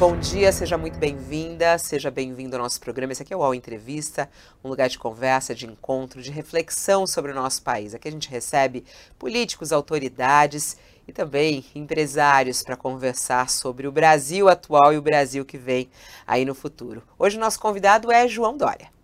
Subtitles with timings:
[0.00, 3.12] bom dia, seja muito bem-vinda, seja bem-vindo ao nosso programa.
[3.12, 4.30] Esse aqui é o UOL Entrevista,
[4.64, 7.94] um lugar de conversa, de encontro, de reflexão sobre o nosso país.
[7.94, 8.82] Aqui a gente recebe
[9.18, 15.58] políticos, autoridades e também empresários para conversar sobre o Brasil atual e o Brasil que
[15.58, 15.90] vem
[16.26, 17.02] aí no futuro.
[17.18, 18.99] Hoje o nosso convidado é João Dória.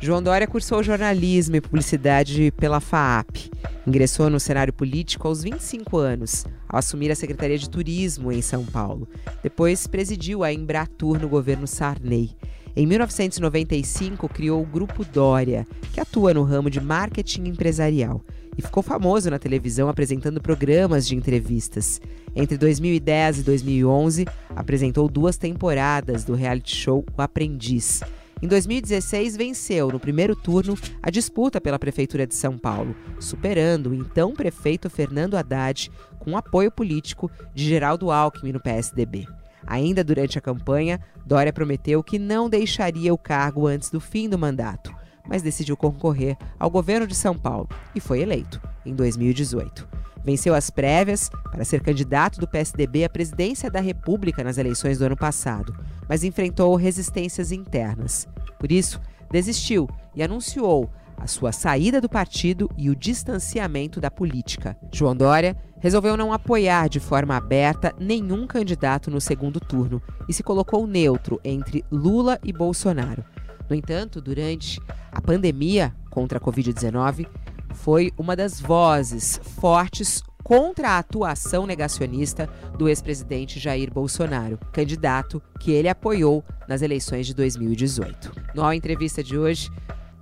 [0.00, 3.50] João Dória cursou jornalismo e publicidade pela FAAP.
[3.84, 8.64] Ingressou no cenário político aos 25 anos, ao assumir a Secretaria de Turismo em São
[8.64, 9.08] Paulo.
[9.42, 12.30] Depois presidiu a Embratur no governo Sarney.
[12.76, 18.22] Em 1995, criou o Grupo Dória, que atua no ramo de marketing empresarial
[18.56, 22.00] e ficou famoso na televisão apresentando programas de entrevistas.
[22.36, 28.00] Entre 2010 e 2011, apresentou duas temporadas do reality show O Aprendiz.
[28.40, 33.94] Em 2016, venceu no primeiro turno a disputa pela Prefeitura de São Paulo, superando o
[33.94, 39.26] então prefeito Fernando Haddad com apoio político de Geraldo Alckmin no PSDB.
[39.66, 44.38] Ainda durante a campanha, Dória prometeu que não deixaria o cargo antes do fim do
[44.38, 44.94] mandato,
[45.28, 49.86] mas decidiu concorrer ao governo de São Paulo e foi eleito em 2018.
[50.28, 55.06] Venceu as prévias para ser candidato do PSDB à presidência da República nas eleições do
[55.06, 55.74] ano passado,
[56.06, 58.28] mas enfrentou resistências internas.
[58.58, 64.76] Por isso, desistiu e anunciou a sua saída do partido e o distanciamento da política.
[64.92, 70.42] João Dória resolveu não apoiar de forma aberta nenhum candidato no segundo turno e se
[70.42, 73.24] colocou neutro entre Lula e Bolsonaro.
[73.66, 74.78] No entanto, durante
[75.10, 77.26] a pandemia contra a Covid-19,
[77.74, 82.48] foi uma das vozes fortes contra a atuação negacionista
[82.78, 88.32] do ex-presidente Jair Bolsonaro, candidato que ele apoiou nas eleições de 2018.
[88.54, 89.70] Na entrevista de hoje,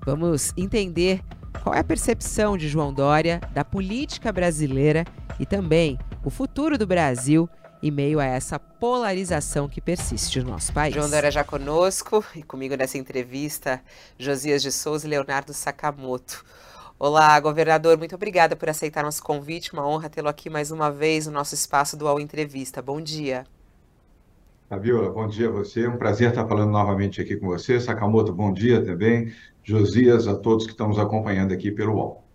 [0.05, 1.20] vamos entender
[1.62, 5.05] qual é a percepção de João Dória da política brasileira
[5.39, 7.48] e também o futuro do Brasil
[7.83, 10.95] em meio a essa polarização que persiste no nosso país.
[10.95, 13.80] João Dória já conosco e comigo nessa entrevista,
[14.18, 16.45] Josias de Souza e Leonardo Sakamoto.
[16.98, 19.70] Olá, governador, muito obrigada por aceitar nosso convite.
[19.70, 22.80] Uma honra tê-lo aqui mais uma vez no nosso espaço do UOL Entrevista.
[22.80, 23.45] Bom dia.
[24.67, 25.85] Fabiola, bom dia a você.
[25.85, 27.79] É um prazer estar falando novamente aqui com você.
[27.79, 29.30] Sakamoto, bom dia também.
[29.62, 32.26] Josias, a todos que estão nos acompanhando aqui pelo UOL.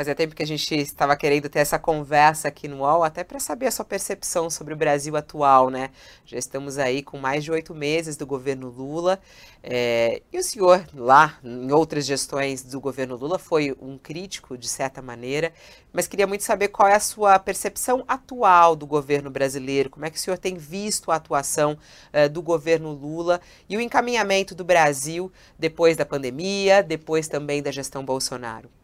[0.00, 3.40] Fazia tempo que a gente estava querendo ter essa conversa aqui no UOL, até para
[3.40, 5.90] saber a sua percepção sobre o Brasil atual, né?
[6.24, 9.18] Já estamos aí com mais de oito meses do governo Lula.
[9.60, 14.68] É, e o senhor, lá, em outras gestões do governo Lula, foi um crítico, de
[14.68, 15.52] certa maneira,
[15.92, 20.10] mas queria muito saber qual é a sua percepção atual do governo brasileiro, como é
[20.10, 21.76] que o senhor tem visto a atuação
[22.12, 27.72] é, do governo Lula e o encaminhamento do Brasil depois da pandemia, depois também da
[27.72, 28.77] gestão Bolsonaro.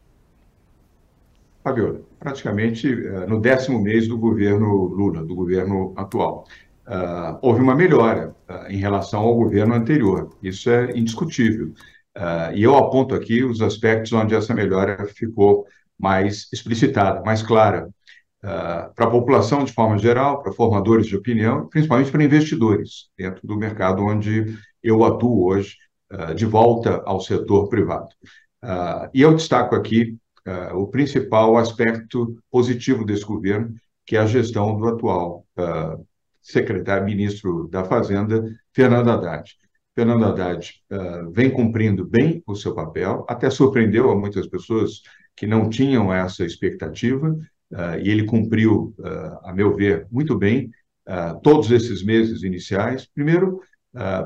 [1.65, 6.45] Fabiola, praticamente uh, no décimo mês do governo Lula, do governo atual.
[6.87, 11.73] Uh, houve uma melhora uh, em relação ao governo anterior, isso é indiscutível.
[12.55, 15.67] e eu aponto aqui os aspectos onde essa melhora ficou
[15.99, 17.89] mais explicitada, mais clara,
[18.41, 23.57] para a população de forma geral, para formadores de opinião, principalmente para investidores, dentro do
[23.57, 25.77] mercado onde eu atuo hoje,
[26.37, 28.11] de volta ao setor privado.
[29.15, 30.17] e eu destaco aqui
[30.47, 33.75] uh, o principal aspecto positivo desse governo,
[34.07, 36.05] que é a gestão do atual uh,
[36.43, 39.51] secretário-ministro da Fazenda, Fernando Haddad.
[39.95, 45.03] Fernando Haddad uh, vem cumprindo bem o seu papel, até surpreendeu a muitas pessoas
[45.37, 47.37] que não tinham essa expectativa,
[48.01, 48.95] e ele cumpriu,
[49.43, 50.71] a meu ver, muito bem
[51.43, 53.05] todos esses meses iniciais.
[53.13, 53.61] Primeiro,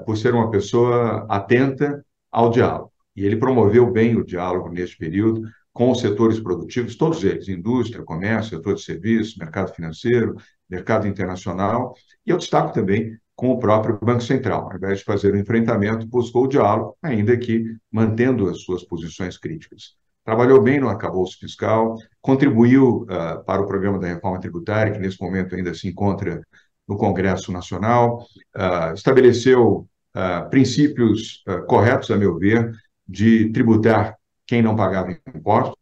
[0.05, 5.49] por ser uma pessoa atenta ao diálogo, e ele promoveu bem o diálogo neste período,
[5.79, 10.35] com os setores produtivos, todos eles, indústria, comércio, setor de serviços, mercado financeiro,
[10.69, 11.95] mercado internacional,
[12.27, 14.69] e eu destaco também com o próprio Banco Central.
[14.69, 19.39] Ao invés de fazer o enfrentamento, buscou o diálogo, ainda que mantendo as suas posições
[19.39, 19.95] críticas.
[20.25, 25.23] Trabalhou bem no arcabouço fiscal, contribuiu uh, para o programa da reforma tributária, que nesse
[25.23, 26.43] momento ainda se encontra
[26.89, 28.27] no Congresso Nacional,
[28.57, 29.87] uh, estabeleceu
[30.17, 32.73] uh, princípios corretos, a meu ver,
[33.07, 34.19] de tributar
[34.49, 35.78] quem não pagava impostos,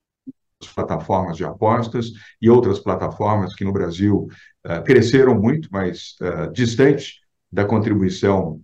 [0.75, 4.29] plataformas de apostas e outras plataformas que no Brasil
[4.67, 7.21] uh, cresceram muito, mas uh, distante
[7.53, 8.61] da contribuição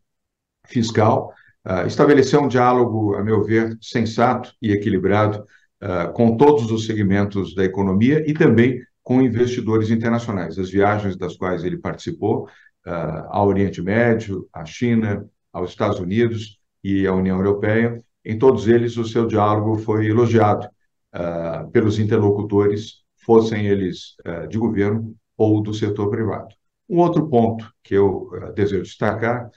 [0.67, 1.33] fiscal,
[1.67, 5.45] uh, estabeleceu um diálogo, a meu ver, sensato e equilibrado
[6.15, 10.57] com todos os segmentos da economia e também com investidores internacionais.
[10.57, 12.49] As viagens das quais ele participou
[13.31, 18.97] ao Oriente Médio, à China, aos Estados Unidos e à União Europeia em todos eles,
[18.97, 20.69] o seu diálogo foi elogiado
[21.15, 26.55] uh, pelos interlocutores, fossem eles uh, de governo ou do setor privado.
[26.89, 29.49] Um outro ponto que eu desejo destacar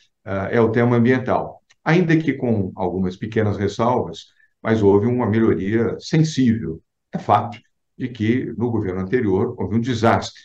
[0.50, 1.62] é o tema ambiental.
[1.84, 4.28] Ainda que com algumas pequenas ressalvas,
[4.64, 6.82] mas houve uma melhoria sensível.
[7.12, 7.60] É fato
[7.98, 10.42] de que no governo anterior houve um desastre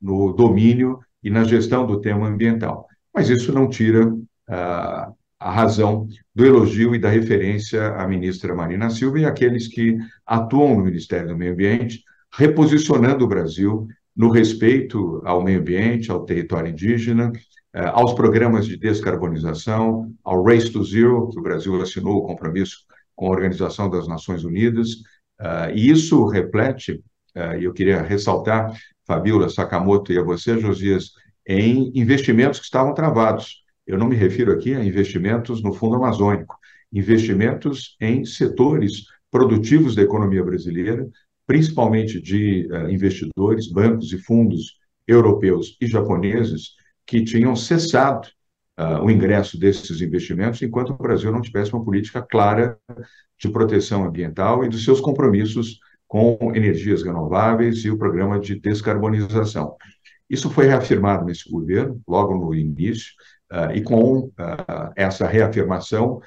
[0.00, 2.86] no domínio e na gestão do tema ambiental.
[3.14, 4.12] Mas isso não tira
[5.38, 9.96] a razão do elogio e da referência à ministra Marina Silva e àqueles que
[10.26, 12.02] atuam no Ministério do Meio Ambiente,
[12.32, 18.76] reposicionando o Brasil no respeito ao meio ambiente, ao território indígena, uh, aos programas de
[18.76, 22.78] descarbonização, ao Race to Zero, que o Brasil assinou o compromisso
[23.14, 24.90] com a Organização das Nações Unidas,
[25.40, 27.00] uh, e isso reflete,
[27.36, 28.72] uh, e eu queria ressaltar,
[29.06, 31.12] Fabiola, Sakamoto e a você, Josias,
[31.46, 33.62] em investimentos que estavam travados.
[33.88, 36.58] Eu não me refiro aqui a investimentos no Fundo Amazônico,
[36.92, 41.08] investimentos em setores produtivos da economia brasileira,
[41.46, 46.72] principalmente de uh, investidores, bancos e fundos europeus e japoneses
[47.06, 48.28] que tinham cessado
[48.78, 52.78] uh, o ingresso desses investimentos, enquanto o Brasil não tivesse uma política clara
[53.38, 59.76] de proteção ambiental e dos seus compromissos com energias renováveis e o programa de descarbonização.
[60.28, 63.12] Isso foi reafirmado nesse governo, logo no início,
[63.74, 64.32] e com uh,
[64.96, 66.20] essa reafirmação,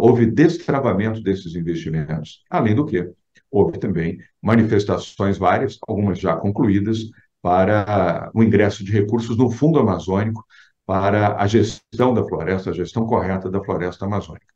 [0.00, 2.42] houve destravamento desses investimentos.
[2.48, 3.10] Além do que,
[3.50, 7.00] houve também manifestações várias, algumas já concluídas,
[7.42, 10.44] para o ingresso de recursos no Fundo Amazônico,
[10.84, 14.46] para a gestão da floresta, a gestão correta da floresta amazônica.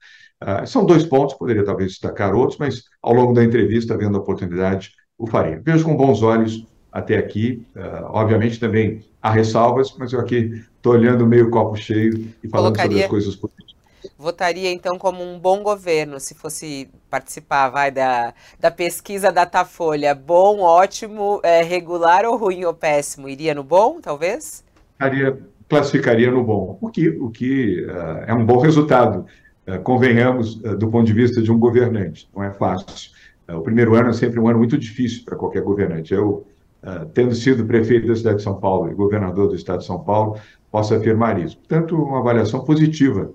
[0.42, 4.20] Uh, são dois pontos, poderia talvez destacar outros, mas ao longo da entrevista, vendo a
[4.20, 5.56] oportunidade, o farei.
[5.56, 7.64] Vejo com bons olhos até aqui.
[7.74, 12.76] Uh, obviamente também há ressalvas, mas eu aqui estou olhando meio copo cheio e falando
[12.76, 12.90] Colocaria...
[12.90, 13.70] sobre as coisas positivas.
[14.18, 20.14] Votaria então como um bom governo, se fosse participar, vai, da, da pesquisa Datafolha.
[20.14, 23.28] Bom, ótimo, é, regular ou ruim ou péssimo?
[23.28, 24.64] Iria no bom, talvez?
[24.92, 25.38] Estaria
[25.68, 29.24] classificaria no bom, o que, o que uh, é um bom resultado,
[29.66, 32.28] uh, convenhamos, do ponto de vista de um governante.
[32.34, 33.12] Não é fácil.
[33.48, 36.12] o primeiro ano é sempre um ano muito difícil para qualquer governante.
[36.12, 36.46] Eu,
[37.12, 40.38] tendo sido prefeito da cidade de São Paulo e governador do estado de São Paulo,
[40.70, 41.56] posso afirmar isso.
[41.58, 43.30] Portanto, uma avaliação positiva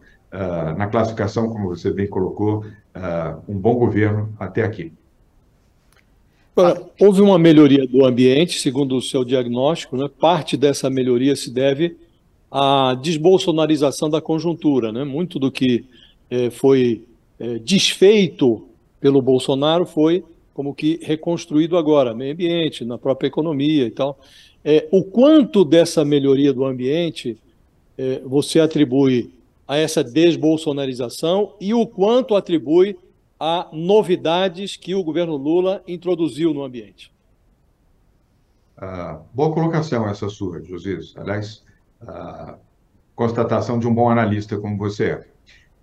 [0.77, 2.65] na classificação, como você bem colocou,
[3.47, 4.91] um bom governo até aqui.
[6.99, 10.09] Houve uma melhoria do ambiente, segundo o seu diagnóstico, né?
[10.19, 11.97] parte dessa melhoria se deve
[12.49, 14.89] a desbolsonarização da conjuntura.
[14.89, 15.03] Né?
[15.03, 15.83] Muito do que
[16.29, 17.03] é, foi
[17.37, 18.65] é, desfeito
[19.01, 20.23] pelo Bolsonaro foi
[20.55, 24.17] como que reconstruído agora, meio ambiente, na própria economia e tal.
[24.63, 27.37] É, o quanto dessa melhoria do ambiente
[27.97, 29.31] é, você atribui
[29.67, 32.97] a essa desbolsonarização e o quanto atribui
[33.37, 37.11] a novidades que o governo Lula introduziu no ambiente?
[38.77, 41.13] Ah, boa colocação essa sua, Josias.
[41.17, 41.63] Aliás,
[42.01, 42.55] a
[43.13, 45.35] constatação de um bom analista como você é.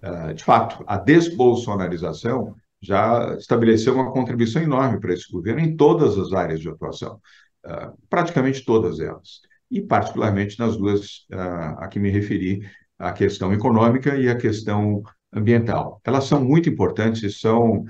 [0.02, 6.18] Uh, de fato, a desbolsonarização já estabeleceu uma contribuição enorme para esse governo em todas
[6.18, 7.20] as áreas de atuação,
[7.64, 9.40] uh, praticamente todas elas,
[9.70, 12.68] e particularmente nas duas uh, a que me referi,
[12.98, 15.02] a questão econômica e a questão
[15.32, 16.00] ambiental.
[16.04, 17.84] Elas são muito importantes e são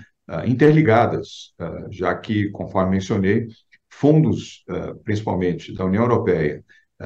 [0.47, 1.53] interligadas,
[1.91, 3.47] já que, conforme mencionei,
[3.91, 4.65] fundos,
[5.05, 6.65] principalmente da União Europeia,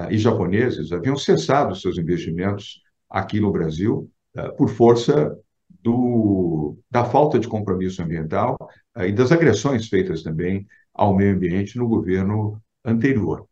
[0.09, 4.09] e japoneses haviam cessado seus investimentos aqui no Brasil
[4.57, 5.37] por força
[5.69, 8.57] do, da falta de compromisso ambiental
[8.97, 13.47] uh, e das agressões feitas também ao meio ambiente no governo anterior.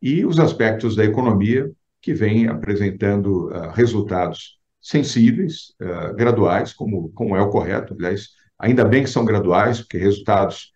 [0.00, 1.70] E os aspectos da economia
[2.00, 5.74] que vêm apresentando resultados sensíveis,
[6.16, 10.72] graduais, como, como é o correto, aliás, ainda bem que são graduais, porque resultados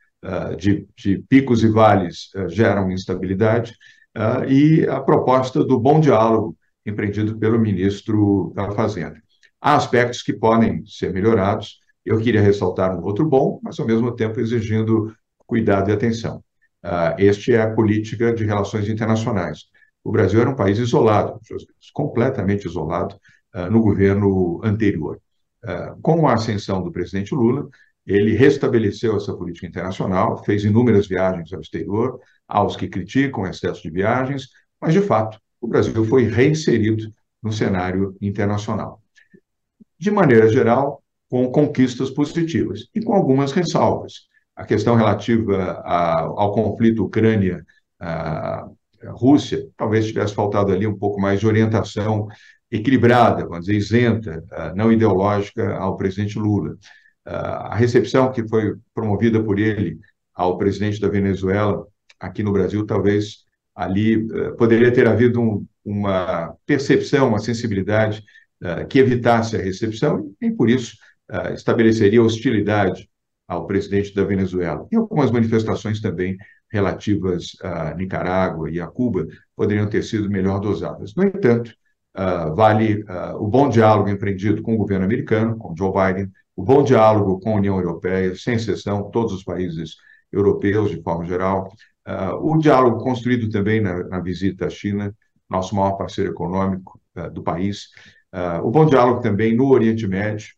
[0.59, 3.75] de, de picos e vales geram instabilidade,
[4.17, 9.21] uh, e a proposta do bom diálogo empreendido pelo ministro da Fazenda.
[9.63, 11.79] Há aspectos que podem ser melhorados.
[12.05, 15.15] Eu queria ressaltar um outro bom, mas ao mesmo tempo exigindo
[15.47, 16.43] cuidado e atenção.
[16.85, 19.67] Uh, este é a política de relações internacionais.
[20.03, 21.39] O Brasil era um país isolado,
[21.93, 23.15] completamente isolado,
[23.55, 25.21] uh, no governo anterior.
[25.63, 27.69] Uh, com a ascensão do presidente Lula,
[28.05, 33.81] ele restabeleceu essa política internacional, fez inúmeras viagens ao exterior, aos que criticam o excesso
[33.81, 34.49] de viagens,
[34.81, 39.02] mas, de fato, o Brasil foi reinserido no cenário internacional.
[40.03, 44.27] De maneira geral, com conquistas positivas e com algumas ressalvas.
[44.57, 51.47] A questão relativa a, ao conflito Ucrânia-Rússia, talvez tivesse faltado ali um pouco mais de
[51.47, 52.27] orientação
[52.69, 54.45] equilibrada, vamos dizer, isenta,
[54.75, 56.77] não ideológica ao presidente Lula.
[57.25, 60.01] A recepção que foi promovida por ele
[60.35, 61.87] ao presidente da Venezuela
[62.19, 64.27] aqui no Brasil talvez ali
[64.59, 68.25] poderia ter havido um, uma percepção, uma sensibilidade
[68.89, 70.97] que evitasse a recepção e, por isso,
[71.55, 73.09] estabeleceria hostilidade
[73.49, 74.87] ao presidente da Venezuela.
[74.91, 76.37] E algumas manifestações também
[76.71, 81.15] relativas a Nicarágua e a Cuba poderiam ter sido melhor dosadas.
[81.15, 81.75] No entanto,
[82.17, 86.63] uh, vale uh, o bom diálogo empreendido com o governo americano, com Joe Biden, o
[86.63, 89.97] bom diálogo com a União Europeia, sem exceção, todos os países
[90.33, 91.71] europeus, de forma geral,
[92.09, 95.15] uh, o diálogo construído também na, na, visita à China,
[95.49, 96.99] nosso maior parceiro econômico
[97.35, 97.89] do país,
[98.63, 100.49] o bom diálogo também no Oriente Médio,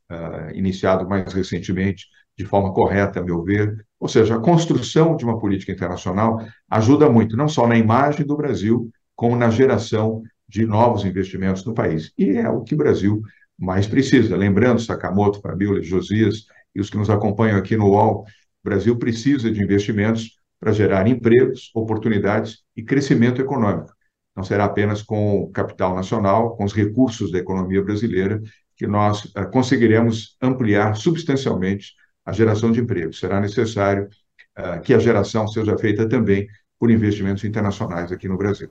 [0.55, 3.85] iniciado mais recentemente de forma correta, a meu ver.
[4.01, 8.37] Ou seja, a construção de uma política internacional ajuda muito, não só na imagem do
[8.37, 12.13] Brasil, como na geração de novos investimentos no país.
[12.19, 13.23] E é o que o Brasil
[13.59, 14.37] mais precisa.
[14.37, 18.25] Lembrando, Sakamoto, Fabiola, Josias e os que nos acompanham aqui no UOL, o
[18.69, 23.93] Brasil precisa de investimentos para gerar empregos, oportunidades e crescimento econômico.
[24.37, 28.43] Não será apenas com o capital nacional, com os recursos da economia brasileira,
[28.77, 31.93] que nós uh, conseguiremos ampliar substancialmente
[32.25, 33.21] a geração de empregos.
[33.21, 34.09] Será necessário
[34.59, 36.49] uh, que a geração seja feita também
[36.79, 38.69] por investimentos internacionais aqui no Brasil.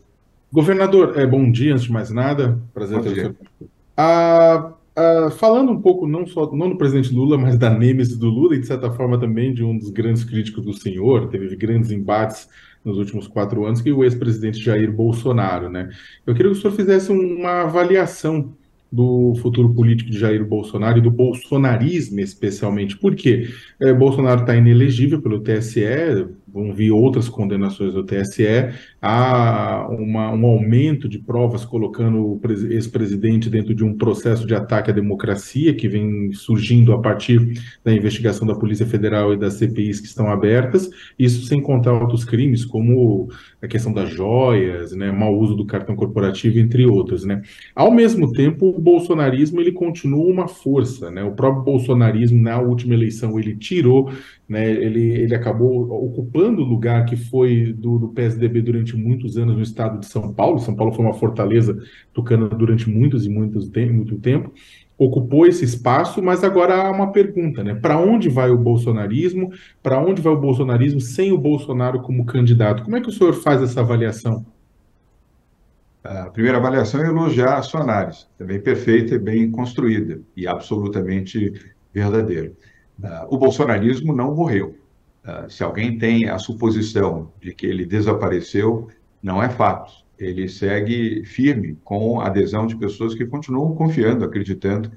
[0.51, 2.59] Governador, é, bom dia, antes de mais nada.
[2.73, 3.35] Prazer bom ter dia.
[3.59, 3.67] você.
[3.97, 8.29] Ah, ah, falando um pouco, não só não do presidente Lula, mas da nêmesis do
[8.29, 11.91] Lula e, de certa forma, também de um dos grandes críticos do senhor, teve grandes
[11.91, 12.47] embates
[12.83, 15.69] nos últimos quatro anos, que o ex-presidente Jair Bolsonaro.
[15.69, 15.89] Né?
[16.25, 18.53] Eu queria que o senhor fizesse uma avaliação
[18.91, 22.95] do futuro político de Jair Bolsonaro e do bolsonarismo, especialmente.
[22.95, 23.47] Por quê?
[23.81, 28.69] É, Bolsonaro está inelegível pelo TSE, vão vir outras condenações do TSE,
[29.01, 34.91] há uma, um aumento de provas colocando o ex-presidente dentro de um processo de ataque
[34.91, 39.99] à democracia que vem surgindo a partir da investigação da Polícia Federal e das CPIs
[39.99, 43.29] que estão abertas, isso sem contar outros crimes, como
[43.61, 47.23] a questão das joias, né, mau uso do cartão corporativo, entre outros.
[47.25, 47.41] Né.
[47.73, 51.09] Ao mesmo tempo, o bolsonarismo ele continua uma força.
[51.09, 54.11] Né, o próprio bolsonarismo, na última eleição, ele tirou
[54.47, 59.55] né, ele, ele acabou ocupando o lugar que foi do, do, PSDB durante muitos anos
[59.55, 60.59] no estado de São Paulo.
[60.59, 61.77] São Paulo foi uma fortaleza
[62.13, 64.53] tocando durante muitos e muitos muito tempo.
[64.97, 67.73] Ocupou esse espaço, mas agora há uma pergunta, né?
[67.73, 69.51] Para onde vai o bolsonarismo?
[69.81, 72.83] Para onde vai o bolsonarismo sem o Bolsonaro como candidato?
[72.83, 74.45] Como é que o senhor faz essa avaliação?
[76.03, 81.53] A primeira avaliação é elogiar a análise, também perfeita e bem construída e absolutamente
[81.93, 82.51] verdadeira.
[83.01, 84.75] Uh, o bolsonarismo não morreu.
[85.25, 88.89] Uh, se alguém tem a suposição de que ele desapareceu,
[89.21, 89.91] não é fato.
[90.19, 94.91] Ele segue firme com a adesão de pessoas que continuam confiando, acreditando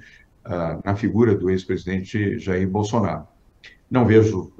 [0.46, 3.26] uh, na figura do ex-presidente Jair Bolsonaro.
[3.88, 4.52] Não vejo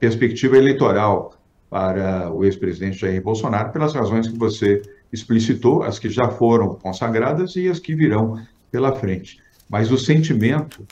[0.00, 4.82] perspectiva eleitoral para o ex-presidente Jair Bolsonaro pelas razões que você
[5.12, 9.38] explicitou, as que já foram consagradas e as que virão pela frente.
[9.68, 10.84] Mas o sentimento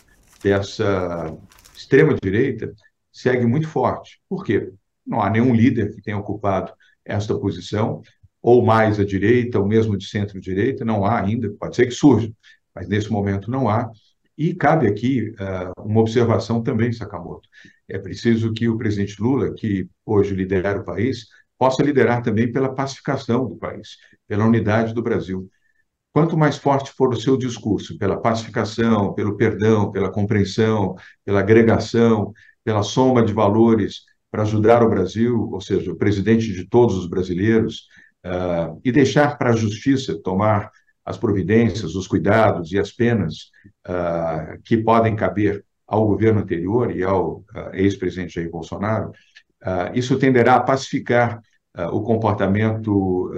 [0.43, 1.37] dessa
[1.81, 2.75] extrema-direita
[3.13, 4.21] segue muito forte.
[4.29, 4.73] Por quê?
[5.07, 6.73] Não há nenhum líder que tenha ocupado
[7.05, 8.03] esta posição,
[8.43, 12.33] ou mais à direita, ou mesmo de centro-direita, não há ainda, pode ser que surja,
[12.75, 13.91] mas nesse momento não há.
[14.37, 17.49] E cabe aqui uh, uma observação também, Sakamoto.
[17.89, 21.27] É preciso que o presidente Lula, que hoje lidera o país,
[21.59, 25.51] possa liderar também pela pacificação do país, pela unidade do Brasil.
[26.13, 32.33] Quanto mais forte for o seu discurso pela pacificação, pelo perdão, pela compreensão, pela agregação,
[32.65, 37.07] pela soma de valores para ajudar o Brasil, ou seja, o presidente de todos os
[37.07, 37.87] brasileiros,
[38.25, 40.71] uh, e deixar para a justiça tomar
[41.05, 43.51] as providências, os cuidados e as penas
[43.89, 49.13] uh, que podem caber ao governo anterior e ao uh, ex-presidente Jair Bolsonaro,
[49.93, 51.39] isso tenderá a pacificar
[51.93, 53.31] o comportamento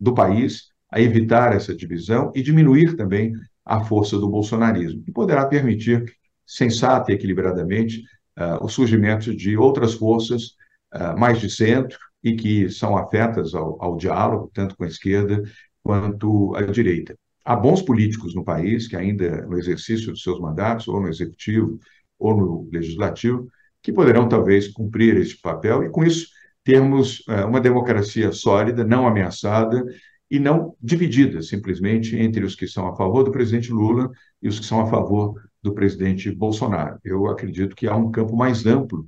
[0.00, 3.32] do país a evitar essa divisão e diminuir também
[3.64, 6.04] a força do bolsonarismo, e poderá permitir,
[6.46, 8.02] sensata e equilibradamente,
[8.38, 10.56] uh, o surgimento de outras forças
[10.94, 15.42] uh, mais de centro e que são afetas ao, ao diálogo, tanto com a esquerda
[15.82, 17.16] quanto a direita.
[17.44, 21.78] Há bons políticos no país que ainda no exercício de seus mandatos, ou no executivo,
[22.18, 23.48] ou no legislativo,
[23.82, 26.28] que poderão talvez cumprir este papel e com isso
[26.64, 29.84] termos uh, uma democracia sólida, não ameaçada
[30.30, 34.10] e não dividida simplesmente entre os que são a favor do presidente Lula
[34.40, 36.98] e os que são a favor do presidente Bolsonaro.
[37.04, 39.06] Eu acredito que há um campo mais amplo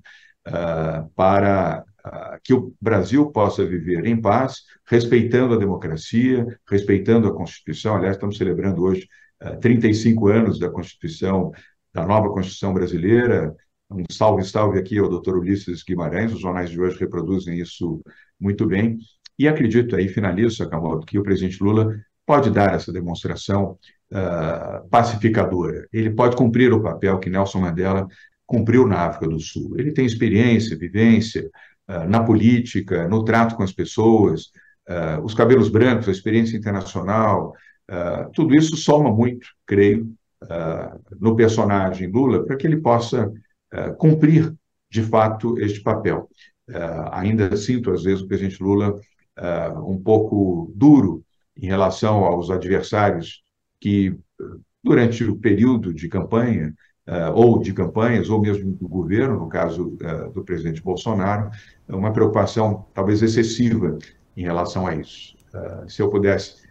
[0.49, 7.35] uh, para uh, que o Brasil possa viver em paz, respeitando a democracia, respeitando a
[7.35, 7.95] Constituição.
[7.95, 9.03] Aliás, estamos celebrando hoje
[9.43, 11.53] uh, ah, 35 anos da Constituição,
[11.95, 13.55] da nova Constituição brasileira.
[13.89, 18.03] Um salve, salve aqui ao doutor Ulisses Guimarães, os jornais de hoje reproduzem isso
[18.41, 18.99] muito bem
[19.39, 21.95] E acredito, aí finalizo, Sakamoto, que o presidente Lula
[22.27, 23.79] pode dar essa demonstração
[24.13, 25.87] uh, pacificadora.
[25.93, 28.07] Ele pode cumprir o papel que Nelson Mandela
[28.47, 29.75] cumpriu na África do Sul.
[29.79, 31.51] Ele tem experiência, vivência
[31.89, 34.53] uh, na política, no trato com as pessoas,
[34.89, 37.55] uh, os cabelos brancos, a experiência internacional,
[38.33, 40.11] tudo isso soma muito, creio,
[41.21, 43.31] no personagem Lula para que ele possa
[43.99, 44.55] cumprir
[44.91, 46.27] de fato este papel.
[47.11, 48.99] ainda sinto, às vezes, o presidente Lula
[49.87, 51.25] um pouco duro
[51.57, 53.43] em relação aos adversários
[53.81, 54.17] que,
[54.83, 56.75] durante o período de campanha,
[57.07, 61.51] uh, ou de campanhas, ou mesmo do governo, no caso uh, do presidente Bolsonaro,
[61.89, 63.99] uma preocupação talvez excessiva
[64.37, 65.37] em relação a isso.
[65.55, 66.63] Uh, se eu pudesse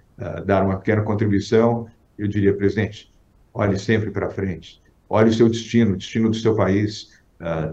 [0.45, 3.11] dar uma pequena contribuição, eu diria, presidente,
[3.51, 7.09] olhe sempre para frente, olhe o seu destino, o destino do seu país,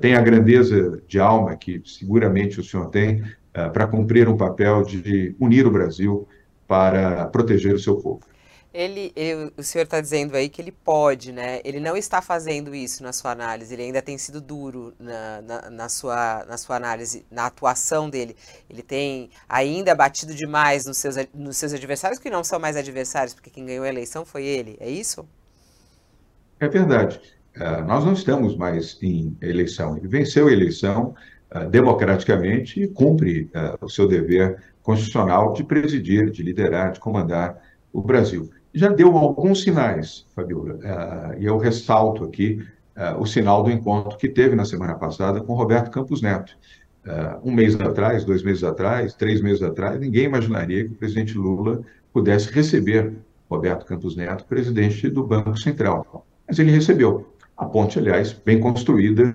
[0.01, 3.23] tenha a grandeza de alma que seguramente o senhor tem
[3.73, 6.27] para cumprir um papel de unir o Brasil
[6.67, 8.21] para proteger o seu povo.
[8.73, 11.61] Ele, ele, o senhor está dizendo aí que ele pode, né?
[11.65, 15.71] Ele não está fazendo isso na sua análise, ele ainda tem sido duro na, na,
[15.71, 18.37] na, sua, na sua análise, na atuação dele.
[18.69, 23.33] Ele tem ainda batido demais nos seus, nos seus adversários, que não são mais adversários,
[23.33, 25.27] porque quem ganhou a eleição foi ele, é isso?
[26.61, 27.21] É verdade.
[27.57, 29.97] Uh, nós não estamos mais em eleição.
[29.97, 31.15] Ele venceu a eleição
[31.71, 37.61] democraticamente e cumpre uh, o seu dever constitucional de presidir, de liderar, de comandar
[37.93, 38.51] o Brasil.
[38.75, 42.65] Já deu alguns sinais, Fabiola, uh, e eu ressalto aqui
[43.21, 46.59] o sinal do encontro que teve na semana passada com Roberto Campos Neto.
[47.45, 51.81] Um mês atrás, dois meses atrás, três meses atrás, ninguém imaginaria que o presidente Lula
[52.13, 53.13] pudesse receber
[53.49, 56.27] Roberto Campos Neto, presidente do Banco Central.
[56.45, 57.33] Mas ele recebeu.
[57.57, 59.33] A ponte, aliás, bem construída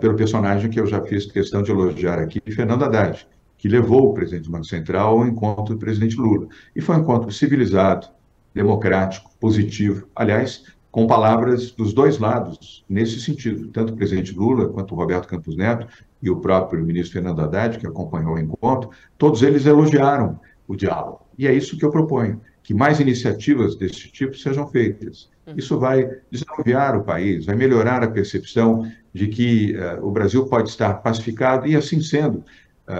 [0.00, 3.26] pelo personagem que eu já fiz questão de elogiar aqui, Fernando Haddad
[3.60, 6.48] que levou o presidente do Banco Central ao encontro do presidente Lula.
[6.74, 8.08] E foi um encontro civilizado,
[8.54, 10.08] democrático, positivo.
[10.16, 13.68] Aliás, com palavras dos dois lados, nesse sentido.
[13.68, 15.86] Tanto o presidente Lula quanto o Roberto Campos Neto
[16.22, 21.26] e o próprio ministro Fernando Haddad, que acompanhou o encontro, todos eles elogiaram o diálogo.
[21.36, 25.28] E é isso que eu proponho, que mais iniciativas desse tipo sejam feitas.
[25.46, 25.54] Uhum.
[25.58, 30.68] Isso vai desanuviar o país, vai melhorar a percepção de que uh, o Brasil pode
[30.68, 32.44] estar pacificado e, assim sendo,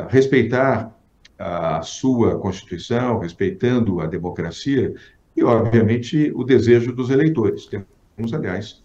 [0.09, 0.96] respeitar
[1.37, 4.94] a sua Constituição, respeitando a democracia
[5.37, 7.66] e, obviamente, o desejo dos eleitores.
[7.66, 8.85] Temos, aliás,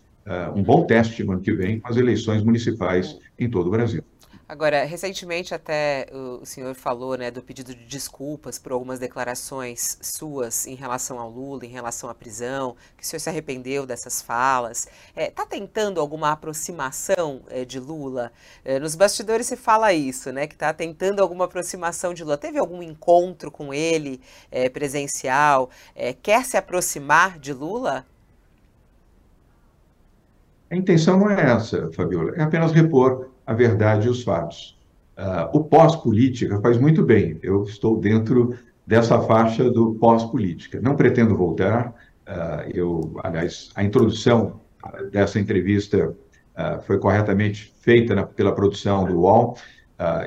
[0.55, 4.03] um bom teste no ano que vem com as eleições municipais em todo o Brasil.
[4.47, 10.67] Agora, recentemente até o senhor falou né, do pedido de desculpas por algumas declarações suas
[10.67, 14.87] em relação ao Lula, em relação à prisão, que o senhor se arrependeu dessas falas.
[15.15, 18.31] Está é, tá tentando alguma aproximação é, de Lula?
[18.63, 20.45] É, nos bastidores se fala isso, né?
[20.45, 22.37] Que está tentando alguma aproximação de Lula.
[22.37, 25.71] Teve algum encontro com ele é, presencial?
[25.95, 28.05] É, quer se aproximar de Lula?
[30.69, 34.77] A intenção não é essa, Fabiola, é apenas repor a verdade e os fatos.
[35.17, 38.53] Uh, o pós-política faz muito bem, eu estou dentro
[38.85, 40.81] dessa faixa do pós-política.
[40.81, 41.93] Não pretendo voltar,
[42.27, 44.59] uh, eu, aliás, a introdução
[45.11, 49.57] dessa entrevista uh, foi corretamente feita na, pela produção do UOL.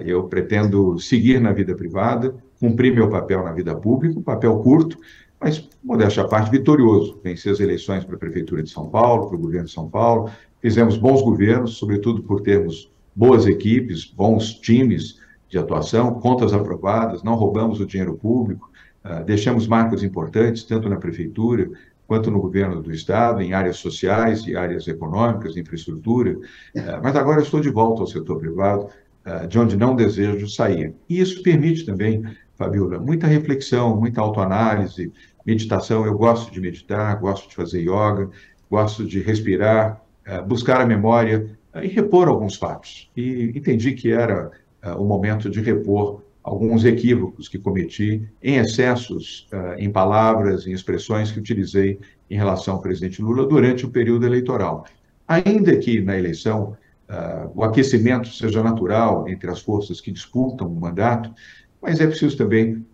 [0.05, 4.99] eu pretendo seguir na vida privada, cumprir meu papel na vida pública, um papel curto,
[5.41, 7.21] mas, modéstia à parte, vitorioso.
[7.23, 10.31] Vencer as eleições para a Prefeitura de São Paulo, para o governo de São Paulo.
[10.61, 17.35] Fizemos bons governos, sobretudo por termos boas equipes, bons times de atuação, contas aprovadas, não
[17.35, 18.71] roubamos o dinheiro público,
[19.05, 21.69] uh, deixamos marcas importantes, tanto na Prefeitura
[22.07, 26.31] quanto no governo do Estado, em áreas sociais e áreas econômicas, infraestrutura.
[26.31, 28.87] Uh, mas agora estou de volta ao setor privado,
[29.27, 30.95] uh, de onde não desejo sair.
[31.09, 32.23] E isso permite também,
[32.55, 35.13] Fabiola, muita reflexão, muita autoanálise,
[35.45, 36.07] meditação.
[36.07, 38.31] Eu gosto de meditar, gosto de fazer yoga,
[38.71, 40.01] gosto de respirar,
[40.47, 43.11] buscar a memória e repor alguns fatos.
[43.17, 44.51] E entendi que era
[44.85, 50.73] uh, o momento de repor alguns equívocos que cometi em excessos uh, em palavras, em
[50.73, 51.99] expressões que utilizei
[52.31, 54.87] em relação ao presidente Lula durante o período eleitoral.
[55.27, 56.77] Ainda que na eleição
[57.09, 61.33] uh, o aquecimento seja natural entre as forças que disputam o mandato,
[61.81, 62.85] mas é preciso também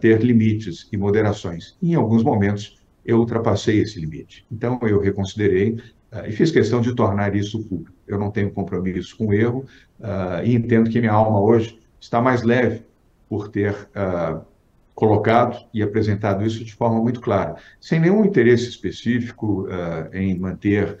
[0.00, 1.76] ter limites e moderações.
[1.80, 4.44] Em alguns momentos eu ultrapassei esse limite.
[4.50, 5.76] Então eu reconsiderei
[6.26, 7.96] e fiz questão de tornar isso público.
[8.06, 9.64] Eu não tenho compromisso com o erro
[10.00, 12.82] uh, e entendo que minha alma hoje está mais leve
[13.28, 14.40] por ter uh,
[14.94, 19.66] colocado e apresentado isso de forma muito clara, sem nenhum interesse específico
[20.12, 21.00] em manter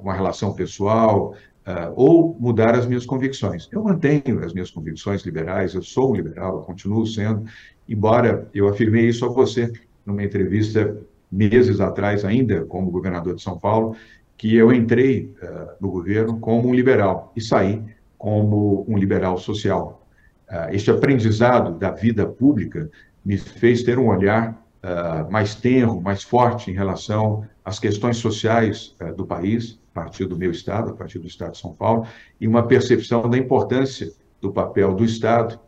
[0.00, 1.34] uma relação pessoal,
[1.66, 3.68] uh, ou mudar as minhas convicções.
[3.70, 7.44] Eu mantenho as minhas convicções liberais, eu sou um liberal, eu continuo sendo,
[7.88, 9.72] embora eu afirmei isso a você
[10.04, 10.96] numa entrevista
[11.30, 13.94] meses atrás, ainda como governador de São Paulo,
[14.40, 17.84] que eu entrei uh, no governo como um liberal e saí
[18.16, 20.06] como um liberal social.
[20.48, 22.90] Uh, este aprendizado da vida pública
[23.22, 28.96] me fez ter um olhar uh, mais tenro, mais forte em relação às questões sociais
[29.14, 32.06] do país, a partir do meu estado, a partir do estado de São Paulo,
[32.40, 35.60] e uma percepção da importância do papel do Estado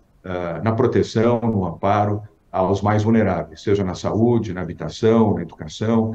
[0.64, 6.12] na proteção, no amparo, aos mais vulneráveis, seja na saúde, na habitação, na educação,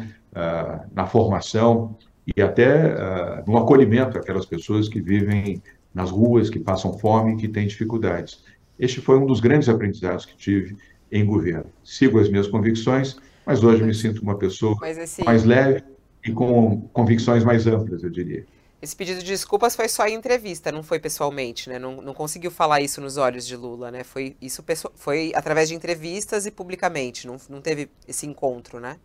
[0.92, 1.96] na formação
[2.36, 5.62] e até uh, no acolhimento àquelas pessoas que vivem
[5.94, 8.44] nas ruas, que passam fome, que têm dificuldades.
[8.80, 10.76] Este foi um dos grandes aprendizados que tive
[11.12, 11.66] em governo.
[11.84, 15.24] Sigo as minhas convicções, mas hoje me sinto uma pessoa esse...
[15.24, 15.84] mais leve
[16.24, 18.46] e com convicções mais amplas, eu diria.
[18.80, 21.80] Esse pedido de desculpas foi só em entrevista, não foi pessoalmente, né?
[21.80, 24.04] Não, não conseguiu falar isso nos olhos de Lula, né?
[24.04, 24.64] Foi isso
[24.94, 28.98] foi através de entrevistas e publicamente, não, não teve esse encontro, né?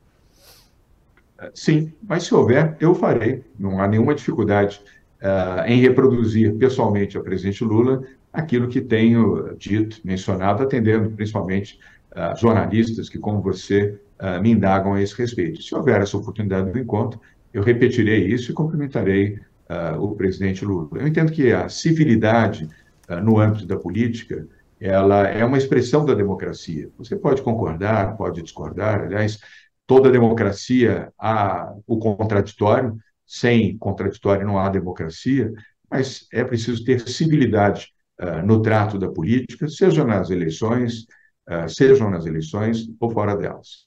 [1.54, 3.44] Sim, mas se houver, eu farei.
[3.58, 4.80] Não há nenhuma dificuldade
[5.22, 11.78] uh, em reproduzir pessoalmente ao presidente Lula aquilo que tenho dito, mencionado, atendendo principalmente
[12.12, 15.62] uh, jornalistas que, como você, uh, me indagam a esse respeito.
[15.62, 17.20] Se houver essa oportunidade do encontro,
[17.52, 19.38] eu repetirei isso e cumprimentarei
[19.98, 20.86] o presidente Lula.
[20.92, 22.68] Eu entendo que a civilidade
[23.22, 24.46] no âmbito da política
[24.78, 26.90] ela é uma expressão da democracia.
[26.98, 29.38] Você pode concordar, pode discordar, aliás,
[29.92, 35.52] toda democracia há o contraditório, sem contraditório não há democracia,
[35.90, 41.04] mas é preciso ter civilidade uh, no trato da política, seja nas eleições,
[41.46, 43.84] uh, sejam nas eleições ou fora delas.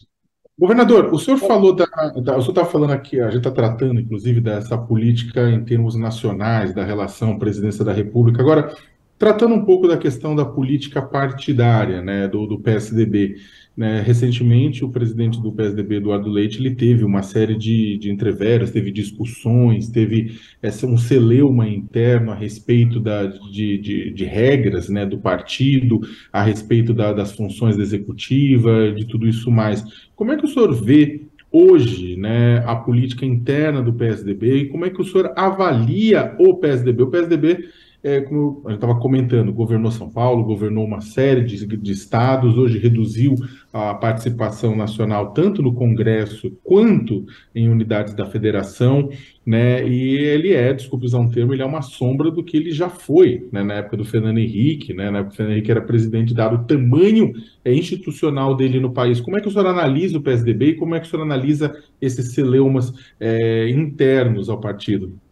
[0.58, 4.00] Governador, o senhor falou da, da o senhor está falando aqui, a gente está tratando,
[4.00, 8.44] inclusive, dessa política em termos nacionais, da relação presidência da República.
[8.44, 8.76] Agora,
[9.18, 13.38] tratando um pouco da questão da política partidária, né, do, do PSDB.
[13.76, 14.02] Né?
[14.02, 18.90] Recentemente, o presidente do PSDB, Eduardo Leite, ele teve uma série de, de entreveros, teve
[18.90, 25.18] discussões, teve essa, um celeuma interno a respeito da, de, de, de regras né, do
[25.18, 26.00] partido,
[26.32, 29.84] a respeito da, das funções da executiva, de tudo isso mais.
[30.16, 34.86] Como é que o senhor vê hoje né, a política interna do PSDB e como
[34.86, 37.04] é que o senhor avalia o PSDB?
[37.04, 37.70] O PSDB
[38.06, 42.78] é, como gente estava comentando, governou São Paulo, governou uma série de, de, estados, hoje
[42.78, 43.34] reduziu
[43.74, 49.10] a participação nacional tanto no Congresso quanto em unidades da federação,
[49.44, 49.84] né?
[49.88, 52.90] E ele é, desculpe usar um termo, ele é uma sombra do que ele já
[52.90, 53.64] foi, né?
[53.64, 55.10] Na época do Fernando Henrique, né?
[55.10, 57.34] Na época do Fernando Henrique era presidente, dado o tamanho
[57.66, 59.20] é, institucional dele no país.
[59.20, 61.76] Como é que o senhor analisa o PSDB e como é que o senhor analisa
[62.00, 65.25] esses celeumas é, internos ao partido?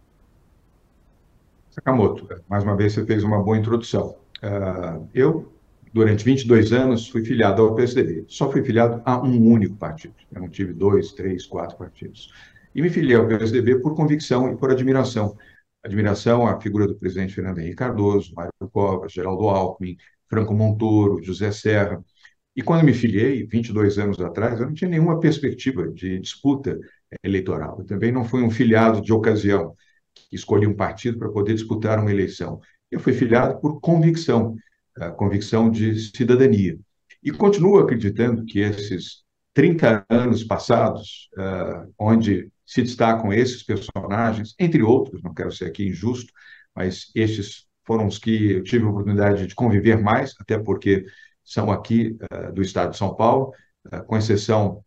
[1.73, 4.15] Sakamoto, mais uma vez você fez uma boa introdução.
[4.43, 5.51] Uh, eu,
[5.91, 8.25] durante 22 anos, fui filiado ao PSDB.
[8.27, 10.13] Só fui filiado a um único partido.
[10.31, 12.31] Eu não tive dois, três, quatro partidos.
[12.75, 15.35] E me filiei ao PSDB por convicção e por admiração.
[15.83, 19.97] Admiração à figura do presidente Fernando Henrique Cardoso, Mário Covas, Geraldo Alckmin,
[20.29, 22.05] Franco Montoro, José Serra.
[22.55, 26.77] E quando me filiei, 22 anos atrás, eu não tinha nenhuma perspectiva de disputa
[27.23, 27.77] eleitoral.
[27.79, 29.75] Eu também não fui um filiado de ocasião
[30.35, 32.59] escolhi um partido para poder disputar uma eleição.
[32.91, 34.55] Eu fui filiado por convicção,
[35.17, 36.77] convicção de cidadania.
[37.23, 44.81] E continuo acreditando que esses 30 anos passados, uh, onde se destacam esses personagens, entre
[44.81, 46.31] outros, não quero ser aqui injusto,
[46.75, 51.05] mas estes foram os que eu tive a oportunidade de conviver mais, até porque
[51.43, 53.53] são aqui uh, do estado de São Paulo,
[53.87, 54.83] uh, com exceção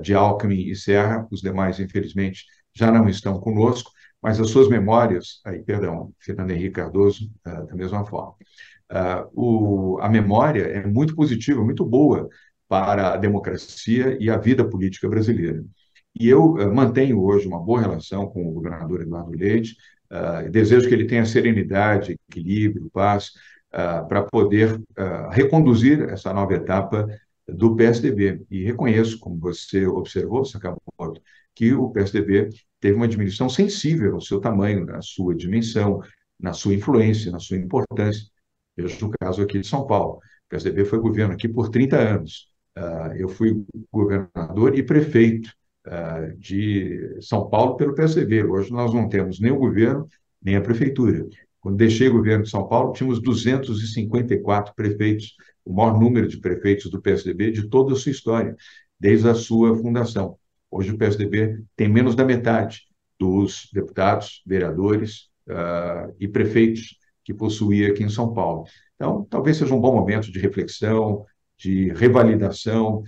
[0.00, 3.90] de Alckmin e Serra, os demais, infelizmente, já não estão conosco,
[4.26, 8.34] mas as suas memórias, aí, perdão, Fernando Henrique Cardoso, uh, da mesma forma.
[8.90, 12.28] Uh, o, a memória é muito positiva, muito boa
[12.68, 15.64] para a democracia e a vida política brasileira.
[16.18, 19.76] E eu uh, mantenho hoje uma boa relação com o governador Eduardo Leite,
[20.50, 23.30] desejo que ele tenha serenidade, equilíbrio, paz,
[23.70, 24.80] para poder
[25.30, 27.06] reconduzir essa nova etapa
[27.48, 28.44] do PSDB.
[28.48, 31.20] E reconheço, como você observou, Sakamoto,
[31.56, 36.00] que o PSDB teve uma diminuição sensível ao seu tamanho, na sua dimensão,
[36.38, 38.26] na sua influência, na sua importância.
[38.76, 40.16] Veja o caso aqui de São Paulo.
[40.16, 42.48] O PSDB foi governo aqui por 30 anos.
[42.76, 45.50] Uh, eu fui governador e prefeito
[45.86, 48.44] uh, de São Paulo pelo PSDB.
[48.44, 50.06] Hoje nós não temos nem o governo,
[50.42, 51.26] nem a prefeitura.
[51.58, 55.34] Quando deixei o governo de São Paulo, tínhamos 254 prefeitos,
[55.64, 58.54] o maior número de prefeitos do PSDB de toda a sua história,
[59.00, 60.38] desde a sua fundação.
[60.76, 62.82] Hoje o PSDB tem menos da metade
[63.18, 65.30] dos deputados, vereadores
[66.20, 68.64] e prefeitos que possuía aqui em São Paulo.
[68.94, 71.24] Então, talvez seja um bom momento de reflexão,
[71.56, 73.02] de revalidação,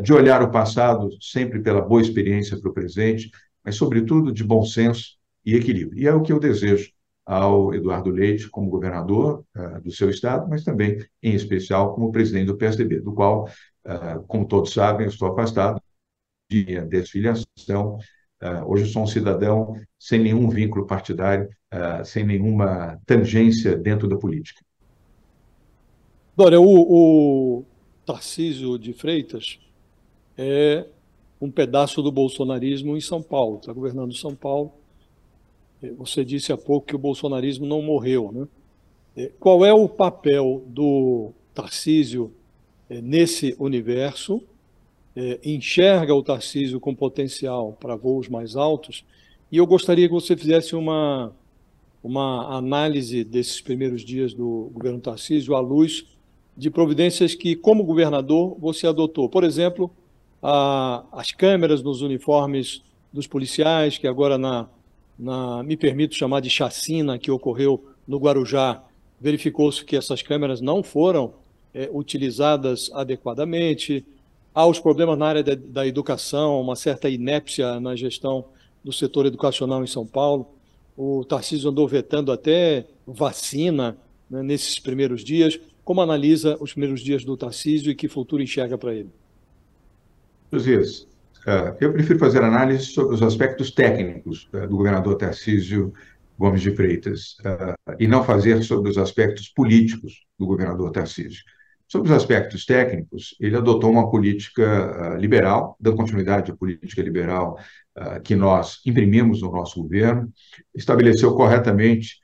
[0.00, 3.28] de olhar o passado sempre pela boa experiência para o presente,
[3.64, 5.98] mas, sobretudo, de bom senso e equilíbrio.
[5.98, 6.88] E é o que eu desejo
[7.26, 12.46] ao Eduardo Leite como governador uh, do seu estado, mas também, em especial, como presidente
[12.46, 13.48] do PSDB, do qual,
[13.86, 15.82] uh, como todos sabem, eu estou afastado
[16.50, 17.98] minha desfiliação.
[18.40, 21.48] Uh, hoje sou um cidadão sem nenhum vínculo partidário,
[22.04, 24.62] sem nenhuma tangência dentro da política.
[26.34, 27.64] Dória, o, o
[28.06, 29.58] Tarcísio de Freitas
[30.36, 30.86] é
[31.40, 34.72] um pedaço do bolsonarismo em São Paulo, está governando São Paulo
[35.96, 38.32] você disse há pouco que o bolsonarismo não morreu.
[39.14, 39.28] Né?
[39.38, 42.32] Qual é o papel do Tarcísio
[42.90, 44.42] nesse universo?
[45.20, 49.04] É, enxerga o Tarcísio com potencial para voos mais altos?
[49.50, 51.34] E eu gostaria que você fizesse uma,
[52.04, 56.06] uma análise desses primeiros dias do governo Tarcísio à luz
[56.56, 59.28] de providências que, como governador, você adotou.
[59.28, 59.90] Por exemplo,
[60.40, 64.68] a, as câmeras nos uniformes dos policiais, que agora na
[65.18, 68.84] na, me permito chamar de chacina que ocorreu no Guarujá,
[69.20, 71.34] verificou-se que essas câmeras não foram
[71.74, 74.06] é, utilizadas adequadamente.
[74.54, 78.46] Há os problemas na área da, da educação, uma certa inépcia na gestão
[78.82, 80.48] do setor educacional em São Paulo.
[80.96, 83.96] O Tarcísio andou vetando até vacina
[84.28, 85.60] né, nesses primeiros dias.
[85.84, 89.10] Como analisa os primeiros dias do Tarcísio e que futuro enxerga para ele?
[90.52, 91.06] Josias,
[91.46, 95.92] é, eu prefiro fazer análise sobre os aspectos técnicos é, do governador Tarcísio
[96.38, 101.42] Gomes de Freitas é, e não fazer sobre os aspectos políticos do governador Tarcísio.
[101.88, 107.58] Sobre os aspectos técnicos, ele adotou uma política liberal, dando continuidade à política liberal
[108.22, 110.30] que nós imprimimos no nosso governo,
[110.74, 112.18] estabeleceu corretamente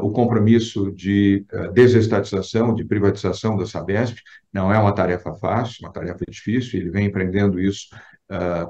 [0.00, 4.18] o compromisso de desestatização, de privatização da Sabesp.
[4.52, 7.88] Não é uma tarefa fácil, uma tarefa difícil, ele vem empreendendo isso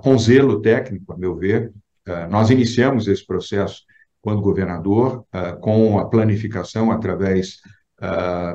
[0.02, 1.72] com zelo técnico, a meu ver.
[2.30, 3.82] Nós iniciamos esse processo
[4.22, 5.24] quando governador,
[5.60, 7.58] com a planificação através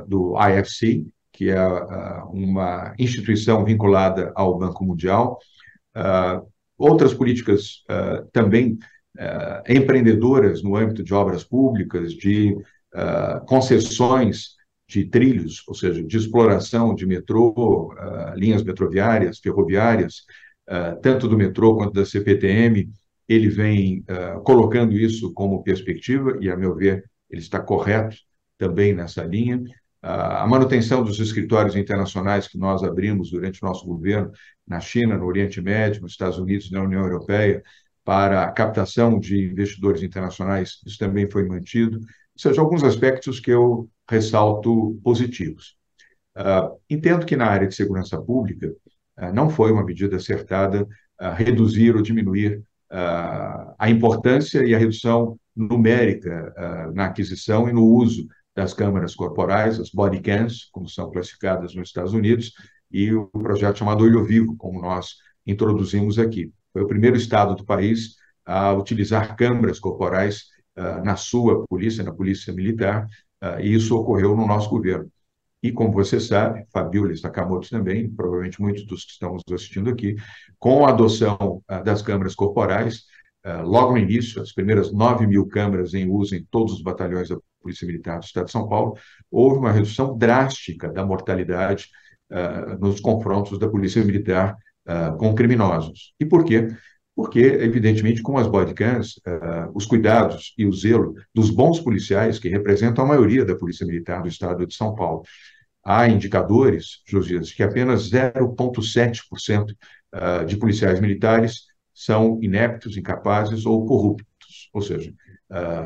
[0.08, 1.60] do IFC, que é
[2.30, 5.39] uma instituição vinculada ao Banco Mundial.
[6.78, 7.84] outras políticas
[8.32, 8.78] também
[9.67, 12.58] empreendedoras no âmbito de obras públicas, de
[13.48, 14.56] concessões
[14.88, 17.93] de trilhos, ou seja, de exploração de metrô,
[18.36, 20.24] linhas metroviárias, ferroviárias,
[21.02, 22.89] tanto do metrô quanto da CPTM,
[23.28, 24.04] ele vem
[24.43, 28.15] colocando isso como perspectiva, e, a meu ver, ele está correto
[28.58, 29.63] também nessa linha.
[30.04, 34.34] Uh, a manutenção dos escritórios internacionais que nós abrimos durante o nosso governo
[34.68, 37.63] na China, no Oriente Médio, nos Estados Unidos, na União Europeia,
[38.04, 42.00] para a captação de investidores internacionais, isso também foi mantido.
[42.00, 42.06] Ou
[42.38, 45.78] seja, alguns aspectos que eu ressalto positivos.
[46.38, 48.76] Uh, entendo que na área de segurança pública,
[49.16, 50.86] ah, não foi uma medida acertada
[51.38, 58.74] reduzir ou diminuir a importância e a redução numérica na aquisição e no uso das
[58.74, 62.54] câmeras corporais, as body cams, como são classificadas nos Estados Unidos,
[62.92, 66.52] e o projeto chamado Olho Vivo, como nós introduzimos aqui.
[66.72, 70.46] Foi o primeiro estado do país a utilizar câmeras corporais
[71.04, 73.08] na sua polícia, na polícia militar,
[73.60, 75.10] e isso ocorreu no nosso governo.
[75.63, 80.18] E, como você sabe, Fabiola Sakamoto também, provavelmente muitos dos que estão nos assistindo aqui,
[80.60, 83.04] com a adoção uh, das câmeras corporais, uh,
[83.64, 87.38] logo no início, as primeiras 9 mil câmeras em uso em todos os batalhões da
[87.62, 88.98] Polícia Militar do Estado de São Paulo,
[89.30, 91.90] houve uma redução drástica da mortalidade
[92.32, 94.56] uh, nos confrontos da Polícia Militar
[95.18, 96.14] com criminosos.
[96.20, 96.68] E por quê?
[97.16, 102.50] Porque, evidentemente, com as bodycams, uh, os cuidados e o zelo dos bons policiais, que
[102.50, 105.24] representam a maioria da Polícia Militar do Estado de São Paulo,
[105.84, 109.76] há indicadores, Josias, que apenas 0,7%
[110.12, 114.70] ah, de policiais militares são ineptos, incapazes ou corruptos.
[114.74, 115.14] Ou seja,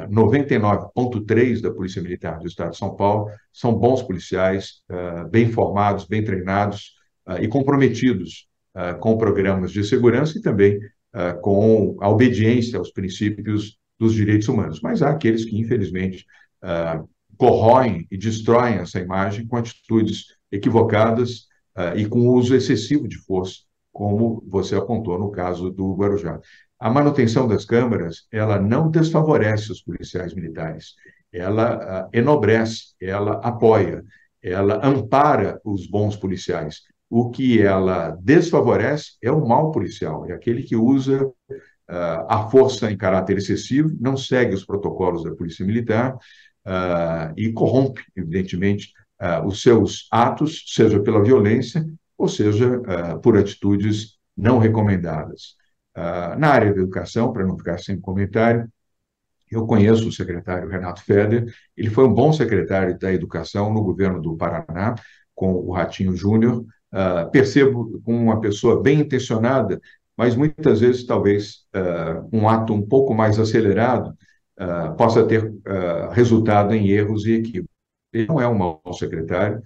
[0.09, 5.51] 99,3% ah, da Polícia Militar do Estado de São Paulo são bons policiais, ah, bem
[5.51, 6.95] formados, bem treinados
[7.41, 8.47] e comprometidos
[9.01, 10.79] com programas de segurança e também
[11.41, 14.79] com a obediência aos princípios dos direitos humanos.
[14.81, 16.25] Mas há aqueles que, infelizmente,
[17.35, 21.47] corroem e destroem essa imagem com atitudes equivocadas
[21.97, 23.63] e com uso excessivo de força,
[23.97, 26.39] como você apontou no caso do Guarujá.
[26.79, 30.93] A manutenção das câmaras, ela não desfavorece os policiais militares,
[31.33, 34.03] ela uh, enobrece, ela apoia,
[34.39, 36.81] ela ampara os bons policiais.
[37.09, 41.27] O que ela desfavorece é o mal policial, é aquele que usa
[42.27, 46.17] a força em caráter excessivo, não segue os protocolos da Polícia Militar
[47.37, 48.91] e corrompe, evidentemente,
[49.45, 51.85] os seus atos, seja pela violência
[52.17, 52.81] ou seja
[53.21, 55.55] por atitudes não recomendadas.
[56.37, 58.67] na área da educação, para não ficar sem comentário,
[59.49, 64.21] eu conheço o secretário Renato Feder, ele foi um bom secretário da Educação no governo
[64.21, 64.95] do Paraná,
[65.33, 66.65] com o Ratinho Júnior.
[66.91, 69.79] Uh, percebo como uma pessoa bem intencionada,
[70.15, 74.17] mas muitas vezes, talvez, uh, um ato um pouco mais acelerado
[74.59, 75.53] uh, possa ter
[76.11, 77.66] resultado em erros e equívocos.
[78.17, 79.61] Ele não é um mau secretário.